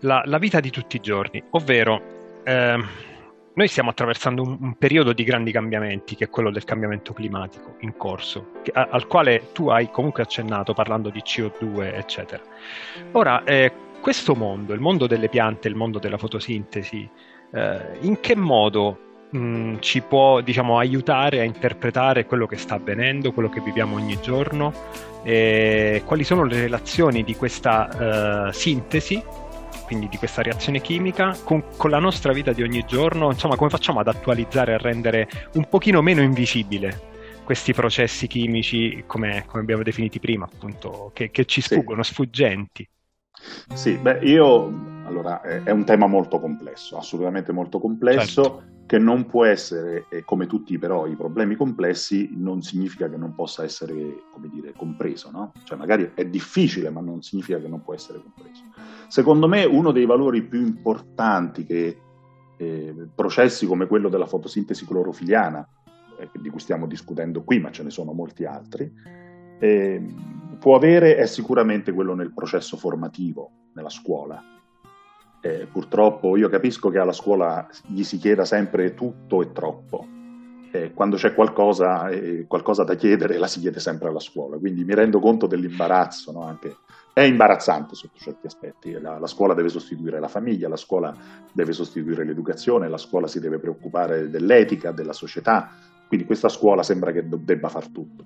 la, 0.00 0.20
la 0.26 0.36
vita 0.36 0.60
di 0.60 0.68
tutti 0.68 0.96
i 0.96 1.00
giorni, 1.00 1.42
ovvero 1.52 2.02
eh, 2.44 2.76
noi 3.58 3.66
stiamo 3.66 3.90
attraversando 3.90 4.42
un, 4.42 4.56
un, 4.60 4.74
periodo 4.78 5.12
di 5.12 5.24
grandi 5.24 5.50
cambiamenti, 5.50 6.14
che 6.14 6.26
è 6.26 6.30
quello 6.30 6.52
del 6.52 6.62
cambiamento 6.62 7.12
climatico 7.12 7.74
in 7.80 7.96
corso, 7.96 8.52
che, 8.62 8.70
a, 8.72 8.86
al 8.92 9.08
quale 9.08 9.50
tu 9.52 9.68
hai 9.68 9.90
comunque 9.90 10.22
accennato 10.22 10.74
parlando 10.74 11.10
di 11.10 11.18
CO2, 11.18 11.92
eccetera. 11.92 12.40
Ora, 13.12 13.42
eh, 13.42 13.72
questo 14.00 14.36
mondo, 14.36 14.74
il 14.74 14.80
mondo 14.80 15.08
delle 15.08 15.28
piante, 15.28 15.66
il 15.66 15.74
mondo 15.74 15.98
della 15.98 16.18
fotosintesi, 16.18 17.10
eh, 17.52 17.80
in 18.02 18.20
che 18.20 18.36
modo 18.36 18.98
mh, 19.30 19.38
mm, 19.38 19.76
ci 19.80 20.02
può 20.02 20.40
diciamo, 20.40 20.78
aiutare 20.78 21.40
a 21.40 21.42
interpretare 21.42 22.26
quello 22.26 22.46
che 22.46 22.56
sta 22.56 22.76
avvenendo, 22.76 23.32
quello 23.32 23.48
che 23.48 23.60
viviamo 23.60 23.96
ogni 23.96 24.20
giorno, 24.20 24.72
e 25.24 26.02
quali 26.04 26.22
sono 26.22 26.44
le 26.44 26.60
relazioni 26.60 27.24
di 27.24 27.34
questa 27.34 28.46
uh, 28.46 28.52
sintesi 28.52 29.20
quindi 29.88 30.08
di 30.10 30.18
questa 30.18 30.42
reazione 30.42 30.82
chimica, 30.82 31.34
con, 31.44 31.64
con, 31.78 31.88
la 31.88 31.98
nostra 31.98 32.34
vita 32.34 32.52
di 32.52 32.62
ogni 32.62 32.84
giorno, 32.86 33.30
insomma, 33.30 33.56
come 33.56 33.70
facciamo 33.70 34.00
ad 34.00 34.08
attualizzare 34.08 34.72
e 34.72 34.74
a 34.74 34.78
rendere 34.78 35.28
un 35.54 35.66
pochino 35.66 36.02
meno 36.02 36.20
invisibile 36.20 37.16
questi 37.42 37.72
processi 37.72 38.26
chimici, 38.26 39.04
come, 39.06 39.44
come 39.46 39.62
abbiamo 39.62 39.82
definiti 39.82 40.20
prima, 40.20 40.44
appunto, 40.44 41.10
che, 41.14 41.30
che 41.30 41.46
ci 41.46 41.62
sfuggono, 41.62 42.02
sì. 42.02 42.12
sfuggenti? 42.12 42.86
Sì, 43.72 43.96
beh, 43.96 44.18
io 44.24 44.66
allora 45.06 45.40
è, 45.40 45.70
un 45.70 45.86
tema 45.86 46.06
molto 46.06 46.38
complesso, 46.40 46.98
assolutamente 46.98 47.50
molto 47.52 47.80
complesso. 47.80 48.42
Certo. 48.42 48.62
che 48.84 48.98
non 48.98 49.24
può 49.24 49.44
essere, 49.44 50.04
come 50.24 50.46
tutti 50.46 50.78
però 50.78 51.06
i 51.06 51.14
problemi 51.14 51.56
complessi, 51.56 52.30
non 52.34 52.60
significa 52.62 53.08
che 53.08 53.16
non 53.16 53.34
possa 53.34 53.62
essere, 53.62 53.94
come 54.30 54.48
dire, 54.50 54.72
compreso, 54.76 55.30
no? 55.30 55.52
Cioè 55.64 55.78
magari 55.78 56.12
è 56.14 56.26
difficile, 56.26 56.90
ma 56.90 57.00
non 57.00 57.22
significa 57.22 57.58
che 57.58 57.68
non 57.68 57.82
può 57.82 57.94
essere 57.94 58.20
compreso. 58.20 58.62
Secondo 59.08 59.48
me 59.48 59.64
uno 59.64 59.90
dei 59.90 60.04
valori 60.04 60.42
più 60.42 60.60
importanti 60.60 61.64
che 61.64 61.98
eh, 62.58 62.94
processi 63.14 63.66
come 63.66 63.86
quello 63.86 64.08
della 64.08 64.26
fotosintesi 64.26 64.86
clorofiliana, 64.86 65.66
eh, 66.18 66.28
di 66.34 66.50
cui 66.50 66.60
stiamo 66.60 66.86
discutendo 66.86 67.42
qui, 67.42 67.58
ma 67.58 67.70
ce 67.70 67.82
ne 67.82 67.90
sono 67.90 68.12
molti 68.12 68.44
altri, 68.44 68.92
eh, 69.58 70.14
può 70.58 70.76
avere 70.76 71.16
è 71.16 71.26
sicuramente 71.26 71.92
quello 71.92 72.14
nel 72.14 72.34
processo 72.34 72.76
formativo, 72.76 73.50
nella 73.74 73.88
scuola. 73.88 74.42
Eh, 75.40 75.68
purtroppo 75.70 76.36
io 76.36 76.48
capisco 76.48 76.90
che 76.90 76.98
alla 76.98 77.12
scuola 77.12 77.66
gli 77.86 78.02
si 78.02 78.18
chieda 78.18 78.44
sempre 78.44 78.94
tutto 78.94 79.40
e 79.40 79.52
troppo. 79.52 80.06
Eh, 80.70 80.92
quando 80.92 81.16
c'è 81.16 81.32
qualcosa, 81.32 82.08
eh, 82.08 82.44
qualcosa, 82.46 82.84
da 82.84 82.94
chiedere 82.94 83.38
la 83.38 83.46
si 83.46 83.60
chiede 83.60 83.80
sempre 83.80 84.08
alla 84.08 84.20
scuola, 84.20 84.58
quindi 84.58 84.84
mi 84.84 84.94
rendo 84.94 85.18
conto 85.18 85.46
dell'imbarazzo 85.46 86.30
no? 86.32 86.42
Anche, 86.42 86.76
è 87.18 87.22
imbarazzante 87.24 87.94
sotto 87.94 88.18
certi 88.18 88.46
aspetti. 88.46 88.92
La, 88.92 89.18
la, 89.18 89.26
scuola 89.26 89.54
deve 89.54 89.68
sostituire 89.68 90.20
la 90.20 90.28
famiglia, 90.28 90.68
la 90.68 90.76
scuola 90.76 91.14
deve 91.52 91.72
sostituire 91.72 92.24
l'educazione, 92.24 92.88
la 92.88 92.98
scuola 92.98 93.26
si 93.26 93.40
deve 93.40 93.58
preoccupare 93.58 94.30
dell'etica, 94.30 94.92
della 94.92 95.12
società. 95.12 95.70
Quindi 96.06 96.24
questa 96.24 96.48
scuola 96.48 96.82
sembra 96.82 97.12
che 97.12 97.28
debba 97.28 97.68
far 97.68 97.88
tutto. 97.88 98.24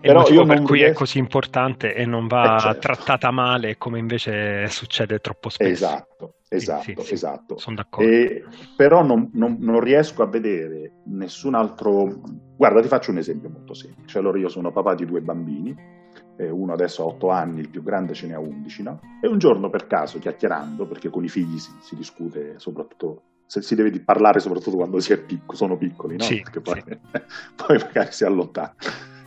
E 0.00 0.06
Però 0.06 0.20
motivo 0.20 0.46
per 0.46 0.62
cui 0.62 0.78
riesco... 0.78 0.92
è 0.92 0.94
così 0.94 1.18
importante 1.18 1.94
e 1.94 2.06
non 2.06 2.26
va 2.26 2.56
eh 2.56 2.60
certo. 2.60 2.78
trattata 2.78 3.30
male 3.30 3.76
come 3.76 3.98
invece 3.98 4.66
succede 4.68 5.18
troppo 5.18 5.48
spesso. 5.48 5.70
Esatto, 5.70 6.34
esatto, 6.48 6.82
sì, 6.82 6.94
sì, 7.00 7.14
esatto. 7.14 7.58
Sono 7.58 7.76
d'accordo. 7.76 8.08
E, 8.08 8.44
però 8.76 9.02
non, 9.02 9.28
non, 9.34 9.56
non, 9.58 9.80
riesco 9.80 10.22
a 10.22 10.26
vedere 10.26 11.02
nessun 11.06 11.54
altro... 11.54 12.22
Guarda, 12.56 12.80
ti 12.80 12.88
faccio 12.88 13.10
un 13.10 13.18
esempio 13.18 13.50
molto 13.50 13.74
semplice. 13.74 14.18
Allora 14.18 14.38
io 14.38 14.48
sono 14.48 14.72
papà 14.72 14.94
di 14.94 15.04
due 15.04 15.20
bambini 15.20 15.96
eh, 16.38 16.50
uno 16.50 16.72
adesso 16.72 17.02
ha 17.02 17.06
8 17.06 17.30
anni, 17.30 17.60
il 17.60 17.68
più 17.68 17.82
grande 17.82 18.14
ce 18.14 18.28
ne 18.28 18.34
ha 18.34 18.38
11, 18.38 18.82
no? 18.82 19.00
E 19.20 19.26
un 19.26 19.38
giorno 19.38 19.68
per 19.68 19.86
caso, 19.86 20.18
chiacchierando, 20.18 20.86
perché 20.86 21.10
con 21.10 21.24
i 21.24 21.28
figli 21.28 21.58
si, 21.58 21.72
si 21.80 21.96
discute 21.96 22.54
soprattutto, 22.58 23.22
se 23.46 23.60
si 23.60 23.74
deve 23.74 23.90
parlare 24.00 24.38
soprattutto 24.38 24.76
quando 24.76 25.00
si 25.00 25.12
è 25.12 25.18
picco, 25.18 25.56
sono 25.56 25.76
piccoli, 25.76 26.16
no? 26.16 26.22
Sì, 26.22 26.40
perché 26.40 26.60
poi, 26.60 26.82
sì. 26.86 26.96
poi 27.66 27.78
magari 27.78 28.12
si 28.12 28.24
allontana. 28.24 28.74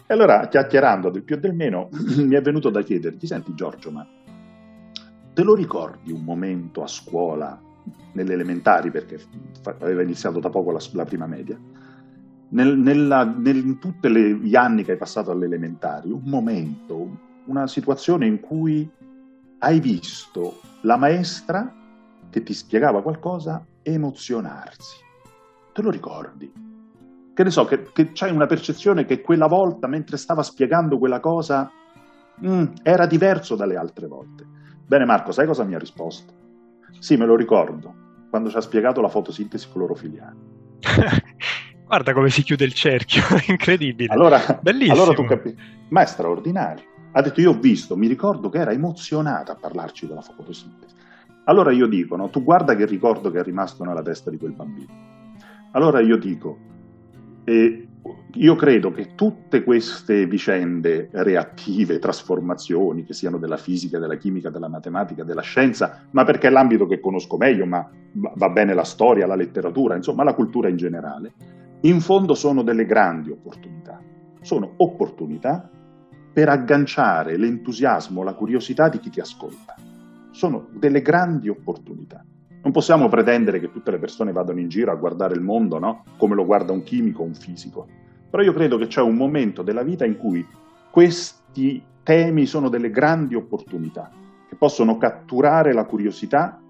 E 0.08 0.14
allora, 0.14 0.48
chiacchierando 0.48 1.10
del 1.10 1.24
più 1.24 1.36
e 1.36 1.40
del 1.40 1.54
meno, 1.54 1.90
mi 2.18 2.36
è 2.36 2.42
venuto 2.42 2.70
da 2.70 2.82
chiederti, 2.82 3.28
senti 3.28 3.54
Giorgio, 3.54 3.92
ma 3.92 4.08
te 5.34 5.44
lo 5.44 5.54
ricordi 5.54 6.12
un 6.14 6.24
momento 6.24 6.82
a 6.82 6.88
scuola, 6.88 7.60
nelle 8.14 8.34
elementari, 8.34 8.90
perché 8.90 9.20
aveva 9.80 10.02
iniziato 10.02 10.40
da 10.40 10.50
poco 10.50 10.72
la, 10.72 10.80
la 10.94 11.06
prima 11.06 11.26
media, 11.26 11.58
nel, 12.52 12.78
nella, 12.78 13.24
nel, 13.24 13.58
in 13.58 13.80
tutti 13.80 14.10
gli 14.10 14.56
anni 14.56 14.84
che 14.84 14.92
hai 14.92 14.98
passato 14.98 15.32
alle 15.32 15.46
elementari, 15.46 16.12
un 16.12 16.24
momento, 16.24 17.18
una 17.46 17.68
situazione 17.68 18.26
in 18.26 18.40
cui 18.40 18.90
hai 19.60 19.80
visto 19.80 20.60
la 20.82 20.98
maestra 20.98 21.74
che 22.30 22.44
ti 22.44 22.54
spiegava 22.54 23.02
qualcosa 23.02 23.66
emozionarsi. 23.82 24.98
Te 25.74 25.82
lo 25.82 25.90
ricordi? 25.90 26.52
Che 27.34 27.44
ne 27.44 27.50
so, 27.50 27.66
che, 27.66 27.92
che 27.94 28.12
c'hai 28.14 28.32
una 28.32 28.46
percezione 28.46 29.06
che 29.06 29.22
quella 29.22 29.48
volta, 29.48 29.88
mentre 29.88 30.18
stava 30.18 30.44
spiegando 30.44 30.98
quella 30.98 31.20
cosa, 31.20 31.72
mm, 32.46 32.66
era 32.84 33.06
diverso 33.06 33.56
dalle 33.56 33.78
altre 33.78 34.08
volte. 34.08 34.46
Bene 34.86 35.06
Marco, 35.06 35.32
sai 35.32 35.46
cosa 35.46 35.64
mi 35.64 35.76
ha 35.76 35.80
risposto? 35.80 36.34
Sì, 37.00 37.16
me 37.16 37.26
lo 37.26 37.36
ricordo, 37.36 37.94
quando 38.30 38.50
ci 38.50 38.58
ha 38.58 38.62
spiegato 38.62 39.00
la 39.00 39.08
fotosintesi 39.08 39.70
clorofiliana. 39.72 40.36
Guarda 41.92 42.14
come 42.14 42.30
si 42.30 42.44
chiude 42.44 42.64
il 42.64 42.72
cerchio, 42.72 43.22
incredibile. 43.50 44.14
Allora, 44.14 44.40
Bellissimo. 44.62 44.94
Allora 44.94 45.14
tu 45.14 45.26
capisci, 45.26 45.58
ma 45.90 46.02
è 46.04 46.06
straordinario. 46.06 46.86
Ha 47.12 47.22
detto, 47.22 47.42
io 47.42 47.50
ho 47.50 47.60
visto, 47.60 47.98
mi 47.98 48.08
ricordo 48.08 48.48
che 48.48 48.60
era 48.60 48.72
emozionata 48.72 49.52
a 49.52 49.56
parlarci 49.56 50.08
della 50.08 50.22
fotosintesi. 50.22 50.96
Allora 51.44 51.74
io 51.74 51.88
dico, 51.88 52.16
no, 52.16 52.30
tu 52.30 52.44
guarda 52.44 52.78
che 52.78 52.86
ricordo 52.86 53.30
che 53.30 53.42
è 53.42 53.44
rimasto 53.44 53.84
nella 53.84 54.02
testa 54.02 54.30
di 54.30 54.38
quel 54.38 54.54
bambino. 54.54 54.88
Allora 55.72 56.00
io 56.00 56.16
dico, 56.16 56.58
eh, 57.44 57.88
io 58.36 58.56
credo 58.56 58.92
che 58.92 59.14
tutte 59.16 59.62
queste 59.62 60.26
vicende 60.28 61.10
reattive, 61.12 62.00
trasformazioni, 62.00 63.04
che 63.04 63.12
siano 63.12 63.38
della 63.38 63.58
fisica, 63.58 64.00
della 64.00 64.16
chimica, 64.16 64.50
della 64.50 64.70
matematica, 64.70 65.26
della 65.26 65.42
scienza, 65.42 66.06
ma 66.12 66.24
perché 66.24 66.48
è 66.48 66.52
l'ambito 66.52 66.88
che 66.88 67.02
conosco 67.02 67.36
meglio, 67.36 67.66
ma 67.66 67.86
va 68.14 68.48
bene 68.48 68.74
la 68.74 68.86
storia, 68.86 69.28
la 69.28 69.36
letteratura, 69.36 69.98
insomma 69.98 70.24
la 70.24 70.34
cultura 70.34 70.70
in 70.70 70.78
generale, 70.78 71.34
in 71.82 72.00
fondo 72.00 72.36
sono 72.36 72.62
delle 72.62 72.86
grandi 72.86 73.32
opportunità. 73.32 74.00
Sono 74.42 74.74
opportunità 74.78 75.68
per 76.32 76.50
agganciare 76.50 77.38
l'entusiasmo, 77.38 78.24
la 78.24 78.36
curiosità 78.36 78.88
di 78.88 79.00
chi 79.00 79.10
ti 79.10 79.20
ascolta. 79.20 79.76
Sono 80.30 80.68
delle 80.74 81.02
grandi 81.02 81.50
opportunità. 81.50 82.24
Non 82.64 82.72
possiamo 82.72 83.10
pretendere 83.10 83.60
che 83.60 83.72
tutte 83.72 83.90
le 83.90 83.98
persone 83.98 84.32
vadano 84.32 84.60
in 84.60 84.70
giro 84.70 84.92
a 84.92 84.96
guardare 84.96 85.34
il 85.34 85.42
mondo 85.42 85.80
no? 85.80 86.04
come 86.18 86.36
lo 86.36 86.46
guarda 86.46 86.72
un 86.72 86.84
chimico 86.84 87.24
o 87.24 87.26
un 87.26 87.34
fisico. 87.34 87.88
Però 88.30 88.44
io 88.44 88.54
credo 88.54 88.78
che 88.78 88.86
c'è 88.86 89.02
un 89.02 89.16
momento 89.16 89.64
della 89.64 89.82
vita 89.82 90.06
in 90.06 90.18
cui 90.18 90.46
questi 90.92 91.84
temi 92.04 92.46
sono 92.46 92.70
delle 92.70 92.92
grandi 92.92 93.34
opportunità 93.34 94.12
che 94.48 94.56
possono 94.56 94.98
catturare 94.98 95.74
la 95.74 95.86
curiosità 95.86 96.62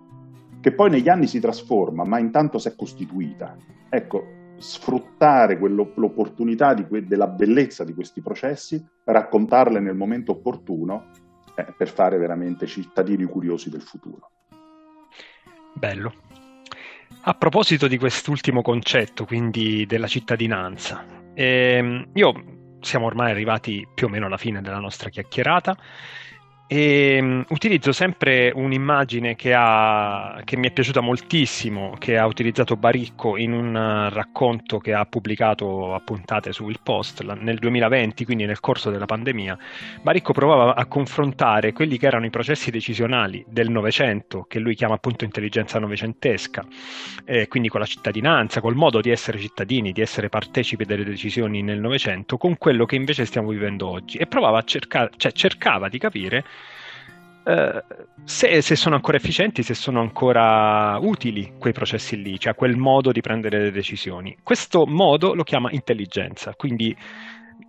che 0.62 0.72
poi 0.72 0.90
negli 0.90 1.10
anni 1.10 1.28
si 1.28 1.40
trasforma, 1.40 2.06
ma 2.06 2.20
intanto 2.20 2.58
si 2.60 2.70
è 2.70 2.76
costituita. 2.76 3.58
Ecco, 3.90 4.40
sfruttare 4.62 5.58
l'opportunità 5.60 6.74
que- 6.88 7.06
della 7.06 7.28
bellezza 7.28 7.84
di 7.84 7.94
questi 7.94 8.22
processi, 8.22 8.84
raccontarle 9.04 9.80
nel 9.80 9.96
momento 9.96 10.32
opportuno 10.34 11.10
eh, 11.56 11.74
per 11.76 11.90
fare 11.90 12.18
veramente 12.18 12.66
cittadini 12.66 13.26
curiosi 13.26 13.70
del 13.70 13.82
futuro. 13.82 14.30
Bello. 15.74 16.14
A 17.24 17.34
proposito 17.34 17.88
di 17.88 17.98
quest'ultimo 17.98 18.62
concetto, 18.62 19.26
quindi 19.26 19.86
della 19.86 20.08
cittadinanza, 20.08 21.06
ehm, 21.34 22.10
io 22.14 22.34
siamo 22.80 23.06
ormai 23.06 23.32
arrivati 23.32 23.88
più 23.94 24.08
o 24.08 24.10
meno 24.10 24.26
alla 24.26 24.38
fine 24.38 24.62
della 24.62 24.80
nostra 24.80 25.10
chiacchierata 25.10 25.78
e, 26.74 27.18
um, 27.20 27.44
utilizzo 27.50 27.92
sempre 27.92 28.50
un'immagine 28.56 29.36
che, 29.36 29.54
ha, 29.54 30.40
che, 30.46 30.56
mi 30.56 30.70
è 30.70 30.72
piaciuta 30.72 31.02
moltissimo, 31.02 31.98
che 32.00 32.18
ha 32.18 32.26
utilizzato 32.26 32.78
Baricco 32.78 33.36
in 33.36 33.52
un 33.52 34.08
racconto 34.10 34.78
che 34.78 34.94
ha 34.94 35.04
pubblicato 35.04 35.94
a 35.94 36.00
puntate 36.00 36.54
sul 36.54 36.80
Post 36.82 37.24
nel 37.24 37.58
2020, 37.58 38.24
quindi 38.24 38.46
nel 38.46 38.62
corso 38.62 38.90
della 38.90 39.04
pandemia. 39.04 39.58
Baricco 40.02 40.32
provava 40.32 40.74
a 40.74 40.86
confrontare 40.86 41.74
quelli 41.74 41.98
che 41.98 42.06
erano 42.06 42.26
i 42.26 42.30
processi 42.30 42.72
decisionali 42.72 43.44
del 43.50 43.70
Novecento, 43.70 44.46
che 44.48 44.60
lui 44.60 44.74
chiama 44.74 44.94
appunto 44.94 45.26
intelligenza 45.26 45.78
novecentesca, 45.78 46.66
eh, 47.26 47.50
quindi 47.50 47.68
con 47.68 47.82
la 47.82 47.86
cittadinanza, 47.86 48.62
col 48.62 48.76
modo 48.76 49.02
di 49.02 49.10
essere 49.10 49.40
cittadini, 49.40 49.92
di 49.92 50.00
essere 50.00 50.30
partecipi 50.30 50.86
delle 50.86 51.04
decisioni 51.04 51.64
nel 51.64 51.82
Novecento, 51.82 52.38
con 52.38 52.58
quello 52.58 52.86
che 52.86 52.96
invece 52.96 53.26
stiamo 53.26 53.50
vivendo 53.50 53.90
oggi. 53.90 54.20
E 54.20 54.26
provava 54.26 54.60
a 54.60 54.64
cercare, 54.64 55.10
cioè 55.18 55.34
cercava 55.34 55.90
di 55.90 55.98
capire 55.98 56.46
eh, 57.44 57.84
se, 58.24 58.62
se, 58.62 58.76
sono 58.76 58.96
ancora 58.96 59.18
efficienti, 59.18 59.64
se 59.64 59.74
sono 59.74 60.00
ancora 60.00 60.98
utili 61.00 61.54
quei 61.58 61.74
processi 61.74 62.22
lì, 62.22 62.40
cioè 62.40 62.56
quel 62.56 62.78
modo 62.78 63.12
di 63.12 63.22
prendere 63.22 63.64
le 63.64 63.72
decisioni. 63.72 64.38
Questo 64.44 64.86
modo 64.86 65.34
lo 65.34 65.44
chiama 65.44 65.72
intelligenza, 65.72 66.54
quindi 66.56 66.96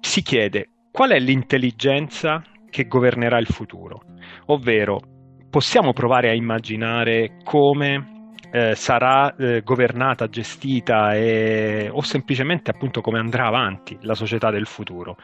si 0.00 0.22
chiede 0.22 0.68
qual 0.90 1.10
è 1.10 1.18
l'intelligenza 1.18 2.42
che 2.68 2.86
governerà 2.86 3.38
il 3.38 3.46
futuro, 3.46 4.02
ovvero 4.46 5.00
possiamo 5.50 5.92
provare 5.92 6.30
a 6.30 6.34
immaginare 6.34 7.38
come 7.42 8.21
eh, 8.50 8.74
sarà 8.74 9.34
eh, 9.36 9.62
governata, 9.62 10.28
gestita 10.28 11.14
e, 11.14 11.88
o 11.90 12.02
semplicemente 12.02 12.70
appunto 12.70 13.00
come 13.00 13.18
andrà 13.18 13.46
avanti 13.46 13.96
la 14.02 14.14
società 14.14 14.50
del 14.50 14.66
futuro? 14.66 15.16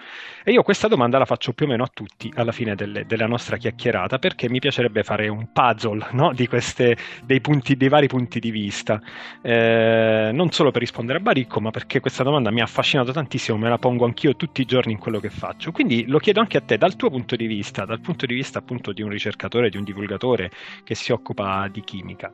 E 0.45 0.53
io 0.53 0.63
questa 0.63 0.89
domanda 0.89 1.19
la 1.19 1.25
faccio 1.25 1.53
più 1.53 1.67
o 1.67 1.69
meno 1.69 1.85
a 1.85 1.91
tutti 1.93 2.33
alla 2.37 2.53
fine 2.53 2.75
delle, 2.75 3.05
della 3.05 3.27
nostra 3.27 3.57
chiacchierata 3.57 4.19
perché 4.19 4.49
mi 4.49 4.61
piacerebbe 4.61 5.03
fare 5.03 5.29
un 5.29 5.53
puzzle 5.53 6.07
no? 6.13 6.33
di 6.33 6.47
queste, 6.47 6.97
dei, 7.25 7.41
punti, 7.41 7.77
dei 7.77 7.89
vari 7.89 8.07
punti 8.07 8.41
di 8.41 8.51
vista, 8.51 9.01
eh, 9.43 10.31
non 10.33 10.51
solo 10.51 10.71
per 10.71 10.81
rispondere 10.81 11.19
a 11.19 11.21
Baricco 11.21 11.61
ma 11.61 11.71
perché 11.71 12.01
questa 12.01 12.23
domanda 12.23 12.51
mi 12.51 12.61
ha 12.61 12.65
affascinato 12.65 13.13
tantissimo, 13.13 13.59
me 13.59 13.69
la 13.69 13.79
pongo 13.79 14.05
anch'io 14.05 14.37
tutti 14.37 14.63
i 14.63 14.65
giorni 14.65 14.93
in 14.93 14.99
quello 14.99 15.21
che 15.21 15.31
faccio. 15.31 15.73
Quindi 15.73 16.07
lo 16.07 16.19
chiedo 16.19 16.41
anche 16.41 16.57
a 16.57 16.61
te 16.61 16.79
dal 16.79 16.97
tuo 16.97 17.11
punto 17.11 17.37
di 17.37 17.47
vista, 17.47 17.85
dal 17.85 18.01
punto 18.01 18.27
di 18.27 18.35
vista 18.35 18.59
appunto 18.59 18.93
di 18.93 19.03
un 19.03 19.11
ricercatore, 19.11 19.69
di 19.71 19.77
un 19.77 19.85
divulgatore 19.85 20.51
che 20.85 20.95
si 20.95 21.13
occupa 21.13 21.69
di 21.71 21.83
chimica. 21.83 22.33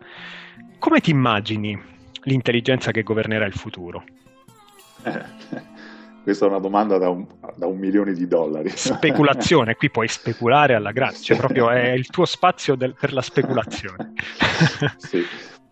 Come 0.85 1.01
ti 1.01 1.13
immagini 1.13 1.83
l'intelligenza 2.25 2.91
che 2.91 3.03
governerà 3.03 3.47
il 3.47 3.55
futuro? 3.55 4.05
Eh, 5.03 5.25
questa 6.23 6.45
è 6.45 6.49
una 6.51 6.59
domanda 6.59 6.99
da 6.99 7.09
un, 7.09 7.27
da 7.57 7.67
un, 7.67 7.79
milione 7.79 8.13
di 8.13 8.29
dollari. 8.29 8.69
Speculazione, 8.69 9.77
qui 9.81 9.89
puoi 9.89 10.09
speculare 10.09 10.75
alla 10.75 10.93
grazia, 10.93 11.23
cioè 11.23 11.39
proprio 11.39 11.71
è 11.71 11.89
il 11.93 12.09
tuo 12.09 12.27
spazio 12.27 12.75
del, 12.75 12.95
per 13.01 13.15
la 13.15 13.23
speculazione. 13.23 14.13
sì. 14.99 15.25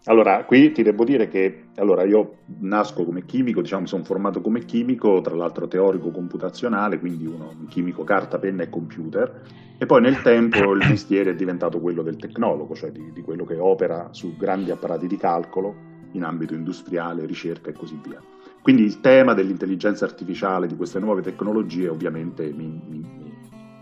Allora, 0.06 0.44
qui 0.44 0.72
ti 0.72 0.82
devo 0.82 1.04
dire 1.04 1.28
che 1.28 1.66
allora, 1.76 2.02
io 2.02 2.38
nasco 2.58 3.04
come 3.04 3.24
chimico, 3.24 3.60
diciamo, 3.60 3.86
sono 3.86 4.02
formato 4.02 4.40
come 4.40 4.64
chimico, 4.64 5.20
tra 5.20 5.36
l'altro 5.36 5.68
teorico 5.68 6.10
computazionale, 6.10 6.98
quindi 6.98 7.24
uno, 7.24 7.54
un 7.56 7.66
chimico 7.66 8.02
carta, 8.02 8.40
penna 8.40 8.64
e 8.64 8.68
computer, 8.68 9.42
e 9.78 9.86
poi 9.86 10.00
nel 10.00 10.20
tempo 10.20 10.72
il 10.72 10.84
mestiere 10.88 11.30
è 11.30 11.34
diventato 11.36 11.78
quello 11.78 12.02
del 12.02 12.16
tecnologo, 12.16 12.74
cioè 12.74 12.90
di, 12.90 13.12
di 13.12 13.22
quello 13.22 13.44
che 13.44 13.58
opera 13.58 14.08
su 14.10 14.36
grandi 14.36 14.72
apparati 14.72 15.06
di 15.06 15.16
calcolo 15.16 15.90
in 16.12 16.24
ambito 16.24 16.54
industriale, 16.54 17.24
ricerca 17.24 17.70
e 17.70 17.72
così 17.72 17.98
via. 18.04 18.20
Quindi 18.60 18.82
il 18.82 19.00
tema 19.00 19.34
dell'intelligenza 19.34 20.04
artificiale, 20.04 20.66
di 20.66 20.74
queste 20.74 20.98
nuove 20.98 21.22
tecnologie, 21.22 21.88
ovviamente 21.88 22.52
mi, 22.52 22.82
mi, 22.88 23.06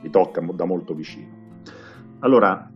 mi 0.03 0.11
tocca 0.11 0.43
da 0.53 0.65
molto 0.67 0.93
vicino. 0.93 1.39
Allora, 2.21 2.71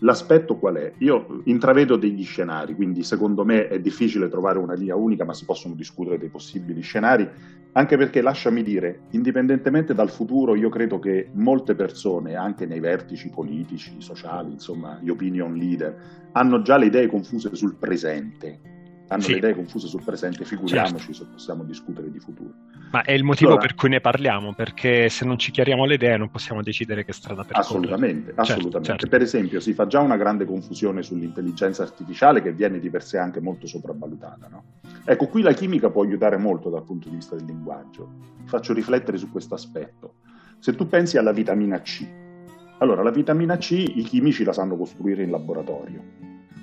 l'aspetto 0.00 0.56
qual 0.56 0.76
è? 0.76 0.92
Io 0.98 1.42
intravedo 1.44 1.96
degli 1.96 2.24
scenari, 2.24 2.74
quindi 2.74 3.02
secondo 3.02 3.44
me 3.44 3.68
è 3.68 3.80
difficile 3.80 4.28
trovare 4.28 4.58
una 4.58 4.74
linea 4.74 4.96
unica, 4.96 5.24
ma 5.24 5.34
si 5.34 5.44
possono 5.44 5.74
discutere 5.74 6.18
dei 6.18 6.28
possibili 6.28 6.80
scenari, 6.80 7.28
anche 7.72 7.96
perché 7.96 8.22
lasciami 8.22 8.62
dire, 8.62 9.00
indipendentemente 9.10 9.94
dal 9.94 10.10
futuro, 10.10 10.54
io 10.54 10.68
credo 10.68 10.98
che 10.98 11.28
molte 11.32 11.74
persone, 11.74 12.34
anche 12.34 12.66
nei 12.66 12.80
vertici 12.80 13.28
politici, 13.28 13.94
sociali, 13.98 14.52
insomma, 14.52 14.98
gli 15.02 15.10
opinion 15.10 15.54
leader, 15.54 15.94
hanno 16.32 16.62
già 16.62 16.76
le 16.76 16.86
idee 16.86 17.06
confuse 17.06 17.54
sul 17.54 17.76
presente 17.76 18.75
hanno 19.08 19.22
sì. 19.22 19.32
le 19.32 19.38
idee 19.38 19.54
confuse 19.54 19.86
sul 19.86 20.02
presente, 20.02 20.44
figuriamoci 20.44 21.12
certo. 21.12 21.24
se 21.24 21.26
possiamo 21.30 21.62
discutere 21.62 22.10
di 22.10 22.18
futuro. 22.18 22.50
Ma 22.90 23.02
è 23.02 23.12
il 23.12 23.22
motivo 23.22 23.50
allora, 23.50 23.66
per 23.66 23.76
cui 23.76 23.88
ne 23.88 24.00
parliamo, 24.00 24.52
perché 24.52 25.08
se 25.08 25.24
non 25.24 25.38
ci 25.38 25.52
chiariamo 25.52 25.84
le 25.84 25.94
idee 25.94 26.16
non 26.16 26.30
possiamo 26.30 26.62
decidere 26.62 27.04
che 27.04 27.12
strada 27.12 27.42
percorrere. 27.42 27.66
Assolutamente, 27.66 28.26
certo, 28.26 28.40
assolutamente. 28.40 28.84
Certo. 28.84 29.08
Per 29.08 29.22
esempio 29.22 29.60
si 29.60 29.74
fa 29.74 29.86
già 29.86 30.00
una 30.00 30.16
grande 30.16 30.44
confusione 30.44 31.02
sull'intelligenza 31.02 31.84
artificiale 31.84 32.42
che 32.42 32.52
viene 32.52 32.80
di 32.80 32.90
per 32.90 33.02
sé 33.02 33.18
anche 33.18 33.40
molto 33.40 33.66
sopravvalutata. 33.66 34.48
No? 34.48 34.64
Ecco, 35.04 35.28
qui 35.28 35.42
la 35.42 35.52
chimica 35.52 35.90
può 35.90 36.02
aiutare 36.02 36.36
molto 36.36 36.68
dal 36.68 36.84
punto 36.84 37.08
di 37.08 37.14
vista 37.14 37.36
del 37.36 37.44
linguaggio. 37.44 38.08
Faccio 38.46 38.72
riflettere 38.72 39.18
su 39.18 39.30
questo 39.30 39.54
aspetto. 39.54 40.14
Se 40.58 40.74
tu 40.74 40.88
pensi 40.88 41.16
alla 41.16 41.32
vitamina 41.32 41.80
C, 41.80 42.04
allora 42.78 43.02
la 43.02 43.10
vitamina 43.10 43.56
C 43.56 43.70
i 43.70 44.02
chimici 44.02 44.42
la 44.42 44.52
sanno 44.52 44.76
costruire 44.76 45.22
in 45.22 45.30
laboratorio. 45.30 46.02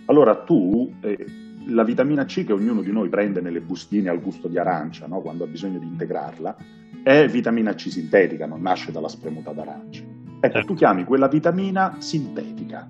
Allora 0.06 0.36
tu... 0.36 0.94
Eh, 1.00 1.52
la 1.68 1.84
vitamina 1.84 2.26
C 2.26 2.44
che 2.44 2.54
ognuno 2.54 2.82
di 2.82 2.92
noi 2.92 3.10
prende 3.10 3.42
nelle 3.42 3.62
bustine 3.62 4.10
al 4.10 4.22
gusto 4.22 4.48
di 4.48 4.58
arancia, 4.58 5.08
no? 5.08 5.22
quando 5.22 5.44
ha 5.44 5.48
bisogno 5.48 5.80
di 5.80 5.86
integrarla, 5.86 6.56
è 7.04 7.28
vitamina 7.28 7.74
C 7.74 7.90
sintetica, 7.90 8.46
non 8.46 8.62
nasce 8.62 8.92
dalla 8.92 9.10
spremuta 9.10 9.52
d'arancia. 9.52 10.04
Ecco, 10.40 10.62
tu 10.66 10.74
chiami 10.74 11.04
quella 11.06 11.28
vitamina 11.28 11.96
sintetica 12.00 12.88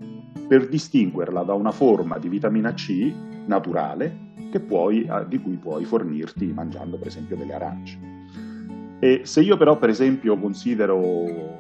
per 0.47 0.67
distinguerla 0.67 1.43
da 1.43 1.53
una 1.53 1.71
forma 1.71 2.17
di 2.17 2.27
vitamina 2.27 2.73
C 2.73 3.13
naturale 3.45 4.31
puoi, 4.59 5.09
di 5.27 5.39
cui 5.39 5.55
puoi 5.57 5.85
fornirti 5.85 6.45
mangiando 6.53 6.97
per 6.97 7.07
esempio 7.07 7.35
delle 7.35 7.53
arance. 7.53 7.97
E 8.99 9.21
se 9.23 9.41
io 9.41 9.57
però 9.57 9.77
per 9.77 9.89
esempio 9.89 10.37
considero, 10.37 11.59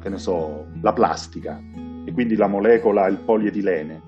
che 0.00 0.08
ne 0.08 0.18
so, 0.18 0.66
la 0.80 0.92
plastica 0.92 1.60
e 2.04 2.12
quindi 2.12 2.36
la 2.36 2.48
molecola, 2.48 3.06
il 3.06 3.18
polietilene, 3.18 4.02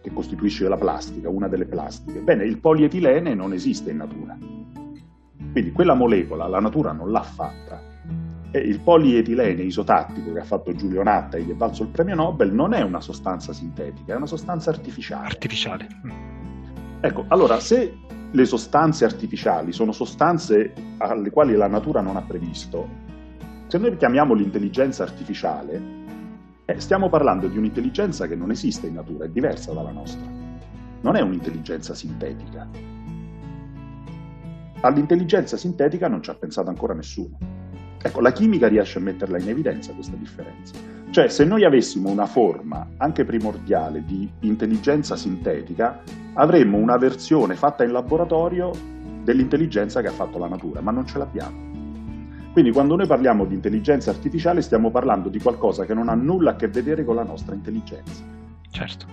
che 0.00 0.12
costituisce 0.12 0.68
la 0.68 0.76
plastica, 0.76 1.28
una 1.28 1.48
delle 1.48 1.66
plastiche. 1.66 2.20
Bene, 2.20 2.44
il 2.44 2.58
polietilene 2.58 3.34
non 3.34 3.52
esiste 3.52 3.90
in 3.90 3.96
natura. 3.98 4.36
Quindi 5.52 5.72
quella 5.72 5.94
molecola 5.94 6.46
la 6.46 6.60
natura 6.60 6.92
non 6.92 7.10
l'ha 7.10 7.22
fatta. 7.22 7.80
E 8.50 8.58
il 8.60 8.80
polietilene 8.80 9.62
isotattico 9.62 10.32
che 10.32 10.40
ha 10.40 10.44
fatto 10.44 10.74
Giulio 10.74 11.02
Natta 11.02 11.36
e 11.36 11.42
gli 11.42 11.50
è 11.50 11.54
valso 11.54 11.82
il 11.82 11.88
premio 11.88 12.14
Nobel 12.14 12.52
non 12.52 12.72
è 12.72 12.82
una 12.82 13.00
sostanza 13.00 13.52
sintetica, 13.52 14.14
è 14.14 14.16
una 14.16 14.26
sostanza 14.26 14.70
artificiale. 14.70 15.26
Artificiale. 15.26 15.86
Ecco, 17.00 17.24
allora 17.28 17.60
se 17.60 17.94
le 18.30 18.44
sostanze 18.44 19.04
artificiali 19.04 19.72
sono 19.72 19.92
sostanze 19.92 20.72
alle 20.98 21.30
quali 21.30 21.54
la 21.54 21.66
natura 21.66 22.00
non 22.00 22.16
ha 22.16 22.22
previsto, 22.22 22.88
se 23.66 23.78
noi 23.78 23.96
chiamiamo 23.96 24.32
l'intelligenza 24.32 25.02
artificiale, 25.02 25.97
eh, 26.70 26.80
stiamo 26.80 27.08
parlando 27.08 27.48
di 27.48 27.56
un'intelligenza 27.56 28.26
che 28.26 28.34
non 28.34 28.50
esiste 28.50 28.88
in 28.88 28.94
natura, 28.94 29.24
è 29.24 29.28
diversa 29.30 29.72
dalla 29.72 29.90
nostra. 29.90 30.20
Non 31.00 31.16
è 31.16 31.22
un'intelligenza 31.22 31.94
sintetica. 31.94 32.68
All'intelligenza 34.82 35.56
sintetica 35.56 36.08
non 36.08 36.22
ci 36.22 36.28
ha 36.28 36.34
pensato 36.34 36.68
ancora 36.68 36.92
nessuno. 36.92 37.38
Ecco, 38.02 38.20
la 38.20 38.32
chimica 38.32 38.68
riesce 38.68 38.98
a 38.98 39.00
metterla 39.00 39.38
in 39.38 39.48
evidenza 39.48 39.94
questa 39.94 40.16
differenza. 40.16 40.74
Cioè, 41.08 41.28
se 41.28 41.46
noi 41.46 41.64
avessimo 41.64 42.10
una 42.10 42.26
forma 42.26 42.86
anche 42.98 43.24
primordiale 43.24 44.04
di 44.04 44.30
intelligenza 44.40 45.16
sintetica, 45.16 46.02
avremmo 46.34 46.76
una 46.76 46.98
versione 46.98 47.54
fatta 47.54 47.82
in 47.82 47.92
laboratorio 47.92 48.72
dell'intelligenza 49.24 50.02
che 50.02 50.08
ha 50.08 50.12
fatto 50.12 50.36
la 50.36 50.48
natura, 50.48 50.82
ma 50.82 50.90
non 50.90 51.06
ce 51.06 51.16
l'abbiamo. 51.16 51.67
Quindi 52.58 52.74
quando 52.74 52.96
noi 52.96 53.06
parliamo 53.06 53.44
di 53.44 53.54
intelligenza 53.54 54.10
artificiale 54.10 54.62
stiamo 54.62 54.90
parlando 54.90 55.28
di 55.28 55.38
qualcosa 55.38 55.84
che 55.84 55.94
non 55.94 56.08
ha 56.08 56.14
nulla 56.14 56.50
a 56.50 56.56
che 56.56 56.66
vedere 56.66 57.04
con 57.04 57.14
la 57.14 57.22
nostra 57.22 57.54
intelligenza. 57.54 58.24
Certo. 58.68 59.06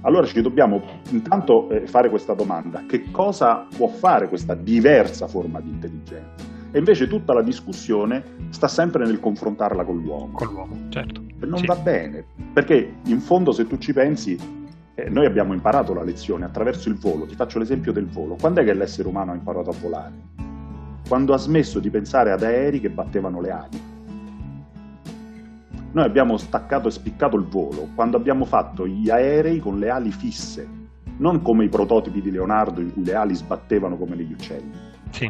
Allora 0.00 0.26
ci 0.26 0.42
dobbiamo 0.42 0.82
intanto 1.10 1.70
eh, 1.70 1.86
fare 1.86 2.10
questa 2.10 2.34
domanda, 2.34 2.82
che 2.88 3.12
cosa 3.12 3.64
può 3.76 3.86
fare 3.86 4.26
questa 4.26 4.56
diversa 4.56 5.28
forma 5.28 5.60
di 5.60 5.68
intelligenza? 5.68 6.42
E 6.72 6.78
invece 6.78 7.06
tutta 7.06 7.32
la 7.32 7.42
discussione 7.42 8.24
sta 8.48 8.66
sempre 8.66 9.06
nel 9.06 9.20
confrontarla 9.20 9.84
con 9.84 10.02
l'uomo. 10.02 10.32
Con 10.32 10.48
l'uomo, 10.48 10.76
certo. 10.88 11.22
E 11.40 11.46
non 11.46 11.60
sì. 11.60 11.66
va 11.66 11.76
bene, 11.76 12.24
perché 12.52 12.94
in 13.04 13.20
fondo 13.20 13.52
se 13.52 13.68
tu 13.68 13.78
ci 13.78 13.92
pensi, 13.92 14.36
eh, 14.96 15.08
noi 15.08 15.26
abbiamo 15.26 15.52
imparato 15.52 15.94
la 15.94 16.02
lezione 16.02 16.44
attraverso 16.44 16.88
il 16.88 16.96
volo, 16.96 17.26
ti 17.26 17.36
faccio 17.36 17.60
l'esempio 17.60 17.92
del 17.92 18.08
volo. 18.08 18.34
Quando 18.34 18.62
è 18.62 18.64
che 18.64 18.74
l'essere 18.74 19.06
umano 19.06 19.30
ha 19.30 19.36
imparato 19.36 19.70
a 19.70 19.74
volare? 19.80 20.49
Quando 21.10 21.34
ha 21.34 21.38
smesso 21.38 21.80
di 21.80 21.90
pensare 21.90 22.30
ad 22.30 22.44
aerei 22.44 22.78
che 22.78 22.88
battevano 22.88 23.40
le 23.40 23.50
ali. 23.50 23.82
Noi 25.90 26.04
abbiamo 26.04 26.36
staccato 26.36 26.86
e 26.86 26.92
spiccato 26.92 27.36
il 27.36 27.46
volo 27.46 27.88
quando 27.96 28.16
abbiamo 28.16 28.44
fatto 28.44 28.86
gli 28.86 29.10
aerei 29.10 29.58
con 29.58 29.80
le 29.80 29.90
ali 29.90 30.12
fisse, 30.12 30.68
non 31.16 31.42
come 31.42 31.64
i 31.64 31.68
prototipi 31.68 32.22
di 32.22 32.30
Leonardo 32.30 32.80
in 32.80 32.92
cui 32.92 33.04
le 33.04 33.14
ali 33.14 33.34
sbattevano 33.34 33.96
come 33.96 34.14
negli 34.14 34.30
uccelli. 34.30 34.70
Sì. 35.10 35.28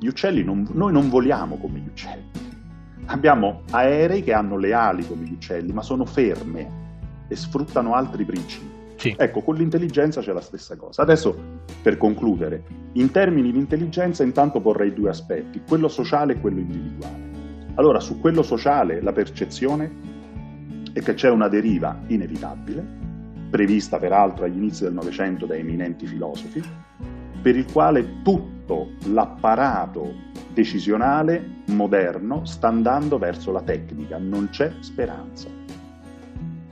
Gli 0.00 0.08
uccelli 0.08 0.42
non, 0.42 0.66
noi 0.72 0.90
non 0.90 1.08
voliamo 1.08 1.56
come 1.56 1.78
gli 1.78 1.86
uccelli. 1.86 2.28
Abbiamo 3.04 3.62
aerei 3.70 4.24
che 4.24 4.32
hanno 4.32 4.56
le 4.56 4.72
ali 4.72 5.06
come 5.06 5.22
gli 5.22 5.34
uccelli, 5.34 5.72
ma 5.72 5.82
sono 5.82 6.04
ferme 6.04 7.26
e 7.28 7.36
sfruttano 7.36 7.94
altri 7.94 8.24
principi. 8.24 8.75
Sì. 8.96 9.14
Ecco, 9.16 9.42
con 9.42 9.56
l'intelligenza 9.56 10.20
c'è 10.20 10.32
la 10.32 10.40
stessa 10.40 10.76
cosa. 10.76 11.02
Adesso, 11.02 11.36
per 11.82 11.96
concludere, 11.96 12.64
in 12.92 13.10
termini 13.10 13.52
di 13.52 13.58
intelligenza 13.58 14.24
intanto 14.24 14.60
porrei 14.60 14.92
due 14.92 15.10
aspetti, 15.10 15.62
quello 15.66 15.88
sociale 15.88 16.34
e 16.34 16.40
quello 16.40 16.60
individuale. 16.60 17.30
Allora, 17.74 18.00
su 18.00 18.18
quello 18.20 18.42
sociale 18.42 19.02
la 19.02 19.12
percezione 19.12 20.14
è 20.92 21.00
che 21.00 21.14
c'è 21.14 21.28
una 21.28 21.48
deriva 21.48 22.00
inevitabile, 22.06 22.84
prevista 23.50 23.98
peraltro 23.98 24.46
agli 24.46 24.56
inizi 24.56 24.84
del 24.84 24.94
Novecento 24.94 25.44
da 25.44 25.54
eminenti 25.54 26.06
filosofi, 26.06 26.62
per 27.42 27.54
il 27.54 27.70
quale 27.70 28.22
tutto 28.22 28.92
l'apparato 29.08 30.14
decisionale 30.54 31.62
moderno 31.66 32.46
sta 32.46 32.68
andando 32.68 33.18
verso 33.18 33.52
la 33.52 33.60
tecnica, 33.60 34.16
non 34.18 34.48
c'è 34.48 34.72
speranza. 34.80 35.65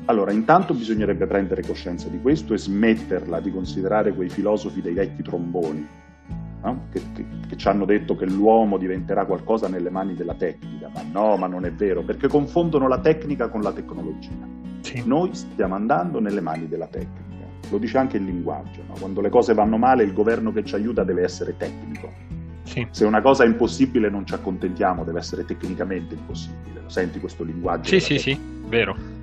Allora, 0.06 0.32
intanto 0.32 0.74
bisognerebbe 0.74 1.26
prendere 1.26 1.62
coscienza 1.62 2.08
di 2.08 2.20
questo 2.20 2.52
e 2.52 2.58
smetterla 2.58 3.40
di 3.40 3.50
considerare 3.50 4.12
quei 4.12 4.28
filosofi 4.28 4.82
dei 4.82 4.92
vecchi 4.92 5.22
tromboni, 5.22 5.86
no? 6.62 6.86
che, 6.92 7.00
che, 7.14 7.24
che, 7.48 7.56
ci 7.56 7.68
hanno 7.68 7.86
detto 7.86 8.14
che 8.14 8.26
l'uomo 8.26 8.76
diventerà 8.76 9.24
qualcosa 9.24 9.66
nelle 9.66 9.88
mani 9.88 10.14
della 10.14 10.34
tecnica. 10.34 10.90
Ma 10.92 11.02
no, 11.10 11.36
ma 11.36 11.46
non 11.46 11.64
è 11.64 11.72
vero, 11.72 12.02
perché 12.02 12.28
confondono 12.28 12.86
la 12.86 12.98
tecnica 12.98 13.48
con 13.48 13.62
la 13.62 13.72
tecnologia. 13.72 14.46
Sì. 14.82 15.02
Noi 15.06 15.34
stiamo 15.34 15.74
andando 15.74 16.20
nelle 16.20 16.42
mani 16.42 16.68
della 16.68 16.86
tecnica. 16.86 17.22
Lo 17.70 17.78
dice 17.78 17.96
anche 17.96 18.18
il 18.18 18.24
linguaggio, 18.24 18.82
no? 18.86 18.94
quando 18.98 19.22
le 19.22 19.30
cose 19.30 19.54
vanno 19.54 19.78
male 19.78 20.02
il 20.02 20.12
governo 20.12 20.52
che 20.52 20.64
ci 20.64 20.74
aiuta 20.74 21.02
deve 21.02 21.22
essere 21.22 21.56
tecnico. 21.56 22.12
Sì. 22.64 22.86
Se 22.90 23.06
una 23.06 23.22
cosa 23.22 23.44
è 23.44 23.46
impossibile 23.46 24.10
non 24.10 24.26
ci 24.26 24.34
accontentiamo, 24.34 25.02
deve 25.02 25.20
essere 25.20 25.46
tecnicamente 25.46 26.14
impossibile. 26.14 26.82
Lo 26.82 26.90
senti 26.90 27.20
questo 27.20 27.42
linguaggio? 27.42 27.88
Sì, 27.88 28.00
sì, 28.00 28.16
tecnica? 28.16 28.22
sì, 28.22 28.68
vero. 28.68 29.13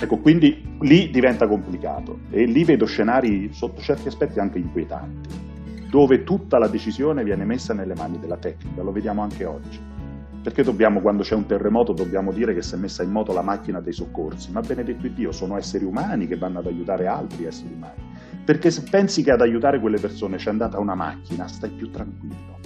Ecco, 0.00 0.18
quindi 0.18 0.76
lì 0.80 1.10
diventa 1.10 1.48
complicato 1.48 2.20
e 2.30 2.44
lì 2.44 2.64
vedo 2.64 2.86
scenari 2.86 3.52
sotto 3.52 3.80
certi 3.80 4.08
aspetti 4.08 4.38
anche 4.38 4.58
inquietanti, 4.58 5.28
dove 5.90 6.22
tutta 6.22 6.58
la 6.58 6.68
decisione 6.68 7.24
viene 7.24 7.44
messa 7.44 7.74
nelle 7.74 7.94
mani 7.94 8.18
della 8.18 8.36
tecnica, 8.36 8.82
lo 8.82 8.92
vediamo 8.92 9.22
anche 9.22 9.44
oggi. 9.44 9.80
Perché 10.40 10.62
dobbiamo, 10.62 11.00
quando 11.00 11.24
c'è 11.24 11.34
un 11.34 11.46
terremoto, 11.46 11.92
dobbiamo 11.92 12.32
dire 12.32 12.54
che 12.54 12.62
si 12.62 12.74
è 12.74 12.78
messa 12.78 13.02
in 13.02 13.10
moto 13.10 13.32
la 13.32 13.42
macchina 13.42 13.80
dei 13.80 13.92
soccorsi? 13.92 14.52
Ma 14.52 14.60
benedetto 14.60 15.08
Dio, 15.08 15.32
sono 15.32 15.56
esseri 15.56 15.84
umani 15.84 16.28
che 16.28 16.36
vanno 16.36 16.60
ad 16.60 16.66
aiutare 16.66 17.06
altri 17.06 17.44
esseri 17.44 17.74
umani. 17.74 18.06
Perché 18.44 18.70
se 18.70 18.84
pensi 18.88 19.22
che 19.22 19.32
ad 19.32 19.40
aiutare 19.40 19.80
quelle 19.80 19.98
persone 19.98 20.36
c'è 20.36 20.50
andata 20.50 20.78
una 20.78 20.94
macchina, 20.94 21.48
stai 21.48 21.70
più 21.70 21.90
tranquillo. 21.90 22.56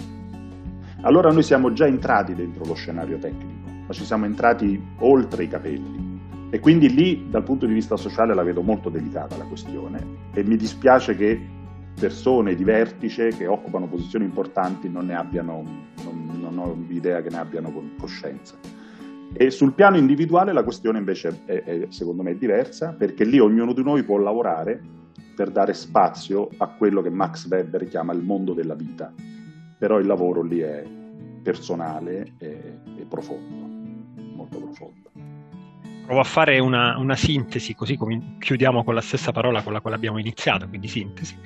Allora 1.00 1.32
noi 1.32 1.42
siamo 1.42 1.72
già 1.72 1.86
entrati 1.86 2.34
dentro 2.34 2.64
lo 2.64 2.74
scenario 2.74 3.18
tecnico, 3.18 3.68
ma 3.86 3.92
ci 3.92 4.04
siamo 4.04 4.26
entrati 4.26 4.80
oltre 4.98 5.44
i 5.44 5.48
capelli 5.48 6.11
E 6.54 6.60
quindi 6.60 6.92
lì 6.92 7.30
dal 7.30 7.44
punto 7.44 7.64
di 7.64 7.72
vista 7.72 7.96
sociale 7.96 8.34
la 8.34 8.42
vedo 8.42 8.60
molto 8.60 8.90
delicata 8.90 9.38
la 9.38 9.46
questione 9.46 10.28
e 10.34 10.44
mi 10.44 10.56
dispiace 10.56 11.16
che 11.16 11.40
persone 11.98 12.54
di 12.54 12.62
vertice 12.62 13.28
che 13.28 13.46
occupano 13.46 13.88
posizioni 13.88 14.26
importanti 14.26 14.90
non 14.90 15.06
ne 15.06 15.14
abbiano, 15.14 15.64
non, 16.04 16.38
non 16.38 16.58
ho 16.58 16.76
idea 16.92 17.22
che 17.22 17.30
ne 17.30 17.38
abbiano 17.38 17.72
coscienza. 17.98 18.54
E 19.32 19.50
sul 19.50 19.72
piano 19.72 19.96
individuale 19.96 20.52
la 20.52 20.62
questione 20.62 20.98
invece 20.98 21.40
è, 21.46 21.62
è, 21.62 21.86
secondo 21.88 22.22
me 22.22 22.36
diversa 22.36 22.92
perché 22.92 23.24
lì 23.24 23.38
ognuno 23.38 23.72
di 23.72 23.82
noi 23.82 24.02
può 24.02 24.18
lavorare 24.18 24.78
per 25.34 25.50
dare 25.50 25.72
spazio 25.72 26.50
a 26.58 26.66
quello 26.66 27.00
che 27.00 27.08
Max 27.08 27.48
Weber 27.48 27.88
chiama 27.88 28.12
il 28.12 28.22
mondo 28.22 28.52
della 28.52 28.74
vita, 28.74 29.10
però 29.78 29.98
il 29.98 30.06
lavoro 30.06 30.42
lì 30.42 30.58
è 30.58 30.84
personale 31.42 32.34
e, 32.36 32.78
e 32.98 33.06
profondo, 33.08 34.22
molto 34.34 34.58
profondo. 34.58 35.31
Provo 36.04 36.20
a 36.20 36.24
fare 36.24 36.58
una, 36.58 36.96
una 36.98 37.16
sintesi, 37.16 37.74
così 37.74 37.96
come 37.96 38.36
chiudiamo 38.38 38.84
con 38.84 38.94
la 38.94 39.00
stessa 39.00 39.32
parola 39.32 39.62
con 39.62 39.72
la 39.72 39.80
quale 39.80 39.96
abbiamo 39.96 40.18
iniziato, 40.18 40.68
quindi 40.68 40.88
sintesi. 40.88 41.36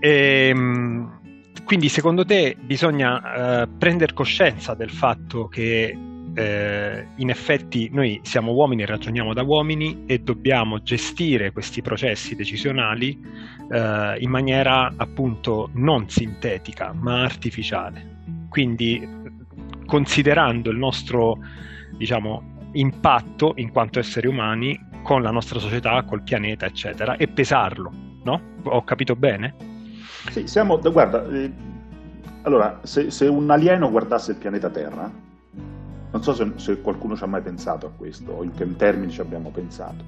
E, 0.00 0.48
ehm, 0.48 1.20
quindi 1.64 1.88
secondo 1.88 2.24
te 2.24 2.56
bisogna 2.60 3.62
eh, 3.62 3.68
prendere 3.78 4.12
coscienza 4.12 4.74
del 4.74 4.90
fatto 4.90 5.48
che 5.48 5.96
eh, 6.34 7.06
in 7.16 7.30
effetti 7.30 7.88
noi 7.92 8.20
siamo 8.22 8.52
uomini 8.52 8.82
e 8.82 8.86
ragioniamo 8.86 9.32
da 9.32 9.42
uomini 9.42 10.04
e 10.06 10.18
dobbiamo 10.18 10.82
gestire 10.82 11.52
questi 11.52 11.80
processi 11.80 12.34
decisionali 12.34 13.18
eh, 13.70 14.16
in 14.18 14.30
maniera 14.30 14.92
appunto 14.96 15.70
non 15.74 16.08
sintetica 16.08 16.92
ma 16.92 17.22
artificiale. 17.22 18.22
Quindi 18.48 19.08
considerando 19.86 20.70
il 20.70 20.76
nostro 20.76 21.38
diciamo, 21.96 22.53
impatto 22.74 23.52
in 23.56 23.70
quanto 23.70 23.98
esseri 23.98 24.26
umani 24.26 24.78
con 25.02 25.22
la 25.22 25.30
nostra 25.30 25.58
società, 25.58 26.02
col 26.02 26.22
pianeta, 26.22 26.66
eccetera, 26.66 27.16
e 27.16 27.28
pesarlo, 27.28 27.90
no? 28.22 28.40
Ho 28.64 28.82
capito 28.84 29.14
bene? 29.14 29.54
Sì, 30.30 30.46
siamo, 30.46 30.78
guarda, 30.78 31.28
eh, 31.28 31.52
allora, 32.42 32.80
se, 32.82 33.10
se, 33.10 33.26
un 33.26 33.50
alieno 33.50 33.90
guardasse 33.90 34.32
il 34.32 34.38
pianeta 34.38 34.70
Terra, 34.70 35.10
non 36.10 36.22
so 36.22 36.32
se, 36.32 36.52
se, 36.56 36.80
qualcuno 36.80 37.16
ci 37.16 37.22
ha 37.22 37.26
mai 37.26 37.42
pensato 37.42 37.86
a 37.86 37.90
questo, 37.94 38.32
o 38.32 38.44
in 38.44 38.52
che 38.52 38.76
termini 38.76 39.12
ci 39.12 39.20
abbiamo 39.20 39.50
pensato, 39.50 40.04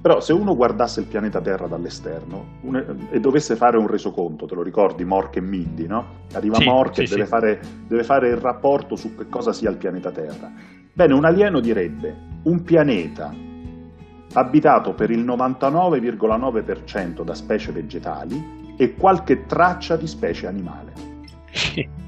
però 0.00 0.20
se 0.20 0.34
uno 0.34 0.54
guardasse 0.54 1.00
il 1.00 1.06
pianeta 1.06 1.40
Terra 1.40 1.66
dall'esterno 1.66 2.58
un, 2.62 3.06
e 3.10 3.20
dovesse 3.20 3.56
fare 3.56 3.78
un 3.78 3.86
resoconto, 3.86 4.44
te 4.44 4.54
lo 4.54 4.62
ricordi, 4.62 5.04
Mork 5.04 5.36
e 5.36 5.40
Mindy, 5.40 5.86
no? 5.86 6.26
Arriva 6.34 6.56
sì, 6.56 6.64
Mork 6.64 6.98
e 6.98 7.04
deve, 7.04 7.22
sì. 7.22 7.28
Fare, 7.28 7.60
deve 7.86 8.04
fare 8.04 8.28
il 8.28 8.36
rapporto 8.36 8.96
su 8.96 9.16
che 9.16 9.28
cosa 9.30 9.54
sia 9.54 9.70
il 9.70 9.78
pianeta 9.78 10.10
Terra. 10.10 10.52
Bene, 10.96 11.12
un 11.12 11.24
alieno 11.24 11.58
direbbe 11.58 12.16
un 12.44 12.62
pianeta 12.62 13.34
abitato 14.34 14.94
per 14.94 15.10
il 15.10 15.24
99,9% 15.24 17.24
da 17.24 17.34
specie 17.34 17.72
vegetali 17.72 18.76
e 18.76 18.94
qualche 18.94 19.44
traccia 19.44 19.96
di 19.96 20.06
specie 20.06 20.46
animale. 20.46 20.92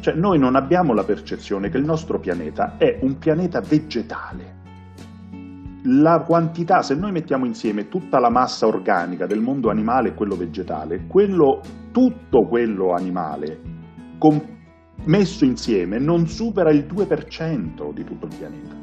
Cioè 0.00 0.14
noi 0.14 0.38
non 0.38 0.56
abbiamo 0.56 0.92
la 0.94 1.04
percezione 1.04 1.70
che 1.70 1.78
il 1.78 1.84
nostro 1.84 2.20
pianeta 2.20 2.76
è 2.76 2.98
un 3.02 3.18
pianeta 3.18 3.60
vegetale. 3.60 4.56
La 5.84 6.20
quantità, 6.20 6.82
se 6.82 6.94
noi 6.94 7.12
mettiamo 7.12 7.46
insieme 7.46 7.88
tutta 7.88 8.20
la 8.20 8.30
massa 8.30 8.66
organica 8.66 9.26
del 9.26 9.40
mondo 9.40 9.70
animale 9.70 10.10
e 10.10 10.14
quello 10.14 10.36
vegetale, 10.36 11.06
quello, 11.06 11.62
tutto 11.90 12.46
quello 12.46 12.92
animale 12.92 13.60
com- 14.18 14.57
messo 15.08 15.44
insieme 15.44 15.98
non 15.98 16.26
supera 16.26 16.70
il 16.70 16.86
2% 16.88 17.92
di 17.92 18.04
tutto 18.04 18.26
il 18.26 18.34
pianeta. 18.34 18.76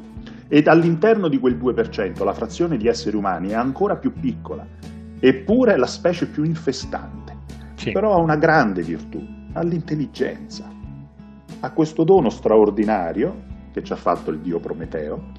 Ed 0.48 0.68
all'interno 0.68 1.26
di 1.28 1.38
quel 1.38 1.56
2% 1.56 2.22
la 2.24 2.32
frazione 2.32 2.76
di 2.76 2.86
esseri 2.86 3.16
umani 3.16 3.48
è 3.48 3.54
ancora 3.54 3.96
più 3.96 4.12
piccola, 4.12 4.64
eppure 5.18 5.72
è 5.72 5.76
la 5.76 5.86
specie 5.86 6.26
più 6.26 6.44
infestante. 6.44 7.34
Sì. 7.74 7.90
Però 7.90 8.14
ha 8.14 8.18
una 8.18 8.36
grande 8.36 8.82
virtù, 8.82 9.20
ha 9.52 9.62
l'intelligenza 9.62 10.76
ha 11.60 11.70
questo 11.72 12.04
dono 12.04 12.28
straordinario 12.28 13.44
che 13.72 13.82
ci 13.82 13.92
ha 13.92 13.96
fatto 13.96 14.30
il 14.30 14.38
dio 14.40 14.60
Prometeo 14.60 15.32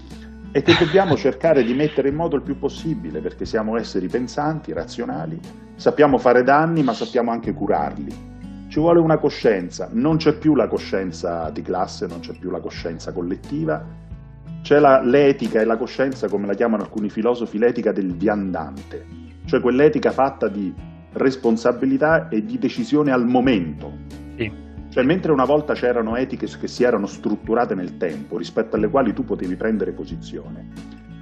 e 0.52 0.62
che 0.62 0.76
dobbiamo 0.80 1.15
cercare 1.17 1.63
di 1.63 1.73
mettere 1.73 2.10
in 2.10 2.15
modo 2.15 2.36
il 2.36 2.41
più 2.41 2.58
possibile 2.58 3.19
perché 3.19 3.45
siamo 3.45 3.78
esseri 3.78 4.08
pensanti, 4.08 4.73
razionali, 4.73 5.39
sappiamo 5.76 6.17
fare 6.17 6.43
danni 6.43 6.84
ma 6.84 6.93
sappiamo 6.93 7.32
anche 7.32 7.54
curarli. 7.54 8.36
Ci 8.77 8.83
vuole 8.83 8.99
una 8.99 9.17
coscienza, 9.17 9.89
non 9.91 10.17
c'è 10.17 10.37
più 10.37 10.53
la 10.53 10.67
coscienza 10.67 11.49
di 11.49 11.63
classe, 11.63 12.05
non 12.05 12.19
c'è 12.19 12.33
più 12.37 12.51
la 12.51 12.59
coscienza 12.59 13.11
collettiva, 13.11 13.83
c'è 14.61 14.77
la, 14.77 15.01
l'etica 15.01 15.59
e 15.59 15.65
la 15.65 15.77
coscienza, 15.77 16.27
come 16.27 16.45
la 16.45 16.53
chiamano 16.53 16.83
alcuni 16.83 17.09
filosofi, 17.09 17.57
l'etica 17.57 17.91
del 17.91 18.13
viandante, 18.13 19.03
cioè 19.45 19.61
quell'etica 19.61 20.11
fatta 20.11 20.47
di 20.47 20.71
responsabilità 21.13 22.29
e 22.29 22.45
di 22.45 22.59
decisione 22.59 23.11
al 23.11 23.25
momento. 23.25 23.91
Sì. 24.37 24.51
Cioè, 24.89 25.03
mentre 25.03 25.31
una 25.31 25.45
volta 25.45 25.73
c'erano 25.73 26.15
etiche 26.15 26.45
che 26.45 26.67
si 26.67 26.83
erano 26.83 27.07
strutturate 27.07 27.73
nel 27.73 27.97
tempo, 27.97 28.37
rispetto 28.37 28.75
alle 28.75 28.89
quali 28.89 29.11
tu 29.11 29.25
potevi 29.25 29.55
prendere 29.55 29.91
posizione, 29.91 30.67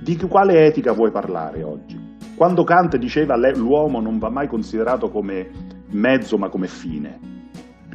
di 0.01 0.17
quale 0.17 0.65
etica 0.65 0.91
vuoi 0.91 1.11
parlare 1.11 1.63
oggi? 1.63 2.17
Quando 2.35 2.65
Kant 2.65 2.97
diceva 2.97 3.37
l'uomo 3.37 4.01
non 4.01 4.19
va 4.19 4.29
mai 4.29 4.49
considerato 4.49 5.09
come 5.09 5.49
mezzo 5.91 6.37
ma 6.37 6.49
come 6.49 6.67
fine, 6.67 7.34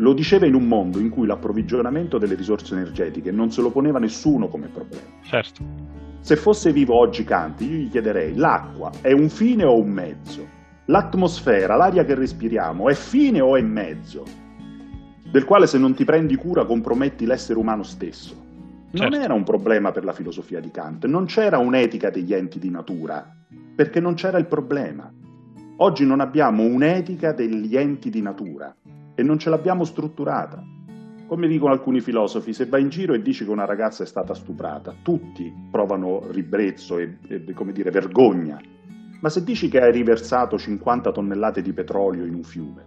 lo 0.01 0.13
diceva 0.13 0.47
in 0.47 0.55
un 0.55 0.67
mondo 0.67 0.99
in 0.99 1.11
cui 1.11 1.27
l'approvvigionamento 1.27 2.19
delle 2.19 2.35
risorse 2.35 2.75
energetiche 2.75 3.31
non 3.31 3.51
se 3.51 3.61
lo 3.61 3.71
poneva 3.71 3.99
nessuno 3.99 4.49
come 4.49 4.69
problema. 4.69 5.07
Certo. 5.23 5.63
Se 6.21 6.37
fosse 6.37 6.73
vivo 6.73 6.95
oggi 6.95 7.25
Kant, 7.25 7.61
io 7.61 7.77
gli 7.77 7.91
chiederei, 7.91 8.35
l'acqua 8.35 8.91
è 9.01 9.13
un 9.13 9.29
fine 9.29 9.65
o 9.65 9.79
un 9.79 9.91
mezzo? 9.91 10.59
L'atmosfera, 10.87 11.77
l'aria 11.77 12.05
che 12.05 12.15
respiriamo, 12.15 12.89
è 12.89 12.95
fine 12.95 13.41
o 13.41 13.57
è 13.57 13.63
mezzo? 13.63 14.49
del 15.31 15.45
quale 15.45 15.69
se 15.69 15.79
non 15.79 15.95
ti 15.95 16.05
prendi 16.05 16.35
cura 16.35 16.65
comprometti 16.65 17.25
l'essere 17.25 17.57
umano 17.57 17.85
stesso. 17.85 18.35
Non 18.93 19.13
certo. 19.13 19.17
era 19.17 19.33
un 19.33 19.45
problema 19.45 19.93
per 19.93 20.03
la 20.03 20.13
filosofia 20.13 20.59
di 20.59 20.73
Kant, 20.73 21.07
non 21.07 21.27
c'era 21.27 21.59
un'etica 21.59 22.11
degli 22.11 22.35
enti 22.35 22.59
di 22.59 22.69
natura, 22.69 23.33
perché 23.77 24.01
non 24.01 24.15
c'era 24.15 24.39
il 24.39 24.47
problema. 24.47 25.09
Oggi 25.77 26.05
non 26.05 26.19
abbiamo 26.19 26.65
un'etica 26.65 27.33
degli 27.33 27.77
enti 27.77 28.11
di 28.11 28.21
natura 28.21 28.75
e 29.15 29.23
non 29.23 29.39
ce 29.39 29.51
l'abbiamo 29.51 29.85
strutturata. 29.85 30.63
Come 31.27 31.47
dicono 31.47 31.73
alcuni 31.73 32.01
filosofi, 32.01 32.53
se 32.53 32.67
vai 32.67 32.83
in 32.83 32.89
giro 32.89 33.15
e 33.15 33.23
dici 33.23 33.45
che 33.45 33.51
una 33.51 33.65
ragazza 33.65 34.03
è 34.03 34.07
stata 34.07 34.35
stuprata, 34.35 34.95
tutti 35.03 35.53
provano 35.71 36.23
ribrezzo 36.31 36.99
e, 36.99 37.19
e 37.29 37.53
come 37.53 37.73
dire, 37.73 37.91
vergogna. 37.91 38.61
Ma 39.21 39.29
se 39.29 39.45
dici 39.45 39.69
che 39.69 39.81
hai 39.81 39.93
riversato 39.93 40.59
50 40.59 41.13
tonnellate 41.13 41.63
di 41.63 41.73
petrolio 41.73 42.25
in 42.25 42.35
un 42.35 42.43
fiume, 42.43 42.85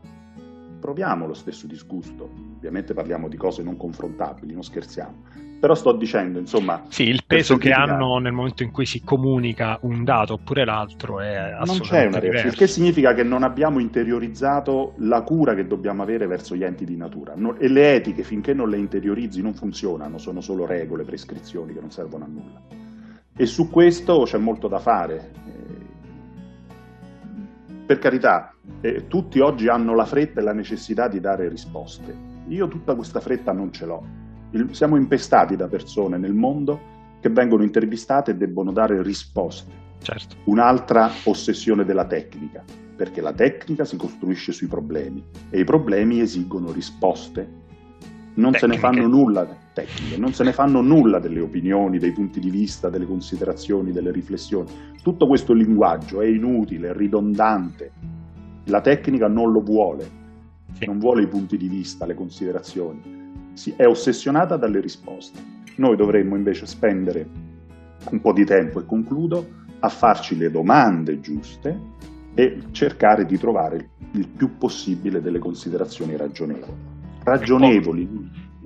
proviamo 0.79 1.25
lo 1.25 1.33
stesso 1.33 1.67
disgusto. 1.67 2.29
Ovviamente 2.55 2.93
parliamo 2.93 3.29
di 3.29 3.37
cose 3.37 3.63
non 3.63 3.77
confrontabili, 3.77 4.53
non 4.53 4.63
scherziamo. 4.63 5.52
Però 5.63 5.75
sto 5.75 5.93
dicendo, 5.93 6.39
insomma... 6.39 6.83
Sì, 6.89 7.03
il 7.03 7.23
peso 7.25 7.55
che 7.55 7.71
hanno 7.71 8.17
nel 8.17 8.33
momento 8.33 8.63
in 8.63 8.71
cui 8.71 8.85
si 8.85 9.01
comunica 9.01 9.77
un 9.83 10.03
dato 10.03 10.33
oppure 10.33 10.65
l'altro 10.65 11.21
è 11.21 11.35
assolutamente 11.35 12.19
Non 12.19 12.31
c'è 12.31 12.41
una 12.41 12.51
che 12.51 12.67
significa 12.67 13.13
che 13.13 13.23
non 13.23 13.43
abbiamo 13.43 13.79
interiorizzato 13.79 14.95
la 14.97 15.21
cura 15.21 15.55
che 15.55 15.65
dobbiamo 15.65 16.01
avere 16.01 16.27
verso 16.27 16.53
gli 16.53 16.65
enti 16.65 16.83
di 16.83 16.97
natura. 16.97 17.33
e 17.57 17.69
le 17.69 17.93
etiche, 17.93 18.23
finché 18.23 18.53
non 18.53 18.67
le 18.67 18.75
interiorizzi, 18.75 19.41
non 19.41 19.53
funzionano, 19.53 20.17
sono 20.17 20.41
solo 20.41 20.65
regole, 20.65 21.05
prescrizioni 21.05 21.71
che 21.71 21.79
non 21.79 21.91
servono 21.91 22.25
a 22.25 22.27
nulla. 22.27 22.61
E 23.33 23.45
su 23.45 23.69
questo 23.69 24.23
c'è 24.23 24.37
molto 24.37 24.67
da 24.67 24.79
fare. 24.79 25.31
Eh, 25.47 25.85
per 27.85 27.99
carità, 27.99 28.53
eh, 28.81 29.07
tutti 29.07 29.39
oggi 29.39 29.69
hanno 29.69 29.95
la 29.95 30.05
fretta 30.05 30.41
e 30.41 30.43
la 30.43 30.51
necessità 30.51 31.07
di 31.07 31.21
dare 31.21 31.47
risposte. 31.47 32.13
Io 32.49 32.67
tutta 32.67 32.95
questa 32.95 33.21
fretta 33.21 33.53
non 33.53 33.71
ce 33.71 33.85
l'ho. 33.85 34.22
Siamo 34.71 34.97
impestati 34.97 35.55
da 35.55 35.67
persone 35.67 36.17
nel 36.17 36.33
mondo 36.33 36.91
che 37.19 37.29
vengono 37.29 37.63
intervistate 37.63 38.31
e 38.31 38.35
debbono 38.35 38.71
dare 38.71 39.01
risposte. 39.01 39.71
Certo. 39.99 40.35
Un'altra 40.45 41.09
ossessione 41.23 41.85
della 41.85 42.05
tecnica, 42.05 42.63
perché 42.95 43.21
la 43.21 43.33
tecnica 43.33 43.85
si 43.85 43.95
costruisce 43.95 44.51
sui 44.51 44.67
problemi 44.67 45.23
e 45.49 45.59
i 45.59 45.63
problemi 45.63 46.19
esigono 46.19 46.71
risposte 46.71 47.61
non 48.35 48.51
tecniche. 48.51 48.59
se 48.59 48.67
ne 48.67 48.77
fanno 48.77 49.07
nulla 49.07 49.47
tecniche, 49.73 50.17
non 50.17 50.33
se 50.33 50.43
ne 50.43 50.53
fanno 50.53 50.81
nulla 50.81 51.19
delle 51.19 51.39
opinioni, 51.39 51.99
dei 51.99 52.11
punti 52.11 52.39
di 52.39 52.49
vista, 52.49 52.89
delle 52.89 53.05
considerazioni, 53.05 53.91
delle 53.91 54.11
riflessioni. 54.11 54.69
Tutto 55.01 55.27
questo 55.27 55.53
linguaggio 55.53 56.21
è 56.21 56.27
inutile, 56.27 56.89
è 56.89 56.93
ridondante. 56.93 57.91
La 58.65 58.81
tecnica 58.81 59.27
non 59.27 59.51
lo 59.51 59.61
vuole, 59.61 60.09
sì. 60.73 60.85
non 60.85 60.99
vuole 60.99 61.23
i 61.23 61.27
punti 61.27 61.57
di 61.57 61.67
vista, 61.67 62.05
le 62.05 62.15
considerazioni. 62.15 63.22
È 63.75 63.85
ossessionata 63.85 64.57
dalle 64.57 64.79
risposte. 64.79 65.39
Noi 65.75 65.95
dovremmo 65.95 66.35
invece 66.35 66.65
spendere 66.65 67.27
un 68.09 68.21
po' 68.21 68.33
di 68.33 68.45
tempo, 68.45 68.79
e 68.79 68.85
concludo, 68.85 69.47
a 69.79 69.89
farci 69.89 70.37
le 70.37 70.51
domande 70.51 71.19
giuste 71.19 71.79
e 72.33 72.61
cercare 72.71 73.25
di 73.25 73.37
trovare 73.37 73.89
il 74.11 74.27
più 74.27 74.57
possibile 74.57 75.21
delle 75.21 75.39
considerazioni 75.39 76.15
ragionevoli 76.15 76.93
ragionevoli. 77.23 78.07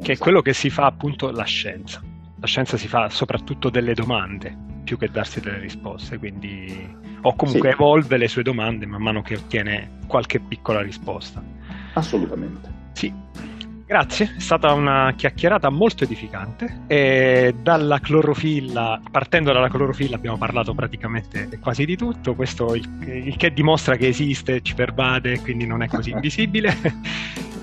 Che 0.02 0.14
è 0.14 0.18
quello 0.18 0.42
che 0.42 0.54
si 0.54 0.70
fa 0.70 0.86
appunto 0.86 1.30
la 1.32 1.44
scienza. 1.44 2.02
La 2.40 2.48
scienza 2.48 2.78
si 2.78 2.88
fa 2.88 3.10
soprattutto 3.10 3.70
delle 3.70 3.94
domande. 3.94 4.66
più 4.88 4.98
che 4.98 5.10
darsi 5.10 5.42
delle 5.42 5.60
risposte, 5.60 6.18
quindi 6.18 6.96
o 7.24 7.36
comunque 7.36 7.68
sì. 7.68 7.76
evolve 7.76 8.16
le 8.16 8.30
sue 8.30 8.42
domande 8.42 8.86
man 8.86 9.02
mano 9.02 9.22
che 9.22 9.36
ottiene 9.36 9.98
qualche 10.08 10.40
piccola 10.40 10.82
risposta. 10.82 11.44
Assolutamente. 11.94 12.72
Sì. 12.94 13.14
Grazie, 13.88 14.34
è 14.36 14.42
stata 14.42 14.74
una 14.74 15.14
chiacchierata 15.16 15.70
molto 15.70 16.04
edificante. 16.04 16.82
E 16.88 17.56
dalla 17.62 18.00
clorofilla, 18.00 19.00
partendo 19.10 19.54
dalla 19.54 19.70
clorofilla, 19.70 20.18
abbiamo 20.18 20.38
parlato 20.38 20.74
praticamente 20.74 21.48
quasi 21.62 21.86
di 21.86 21.96
tutto. 21.96 22.36
Questo 22.36 22.76
il, 22.76 22.86
il 23.08 23.38
che 23.38 23.54
dimostra 23.54 23.96
che 23.96 24.08
esiste, 24.08 24.60
ci 24.62 24.76
pervade, 24.76 25.40
quindi 25.40 25.66
non 25.66 25.84
è 25.84 25.88
così 25.88 26.10
invisibile. 26.12 26.76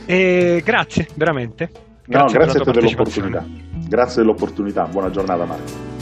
e 0.06 0.62
grazie, 0.64 1.08
veramente. 1.14 1.70
Grazie, 2.06 2.38
no, 2.38 2.44
grazie 2.44 2.60
a 2.60 2.64
te 2.64 2.70
dell'opportunità. 2.72 3.46
Grazie 3.86 4.22
dell'opportunità. 4.22 4.84
Buona 4.86 5.10
giornata, 5.10 5.44
Marco. 5.44 5.92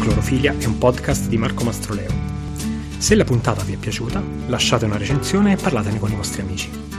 Clorofilia 0.00 0.54
è 0.58 0.64
un 0.64 0.78
podcast 0.78 1.28
di 1.28 1.36
Marco 1.36 1.64
Mastroleo. 1.64 2.25
Se 2.98 3.14
la 3.14 3.24
puntata 3.24 3.62
vi 3.62 3.74
è 3.74 3.76
piaciuta, 3.76 4.22
lasciate 4.46 4.86
una 4.86 4.96
recensione 4.96 5.52
e 5.52 5.56
parlatene 5.56 5.98
con 5.98 6.10
i 6.10 6.16
vostri 6.16 6.40
amici. 6.40 6.95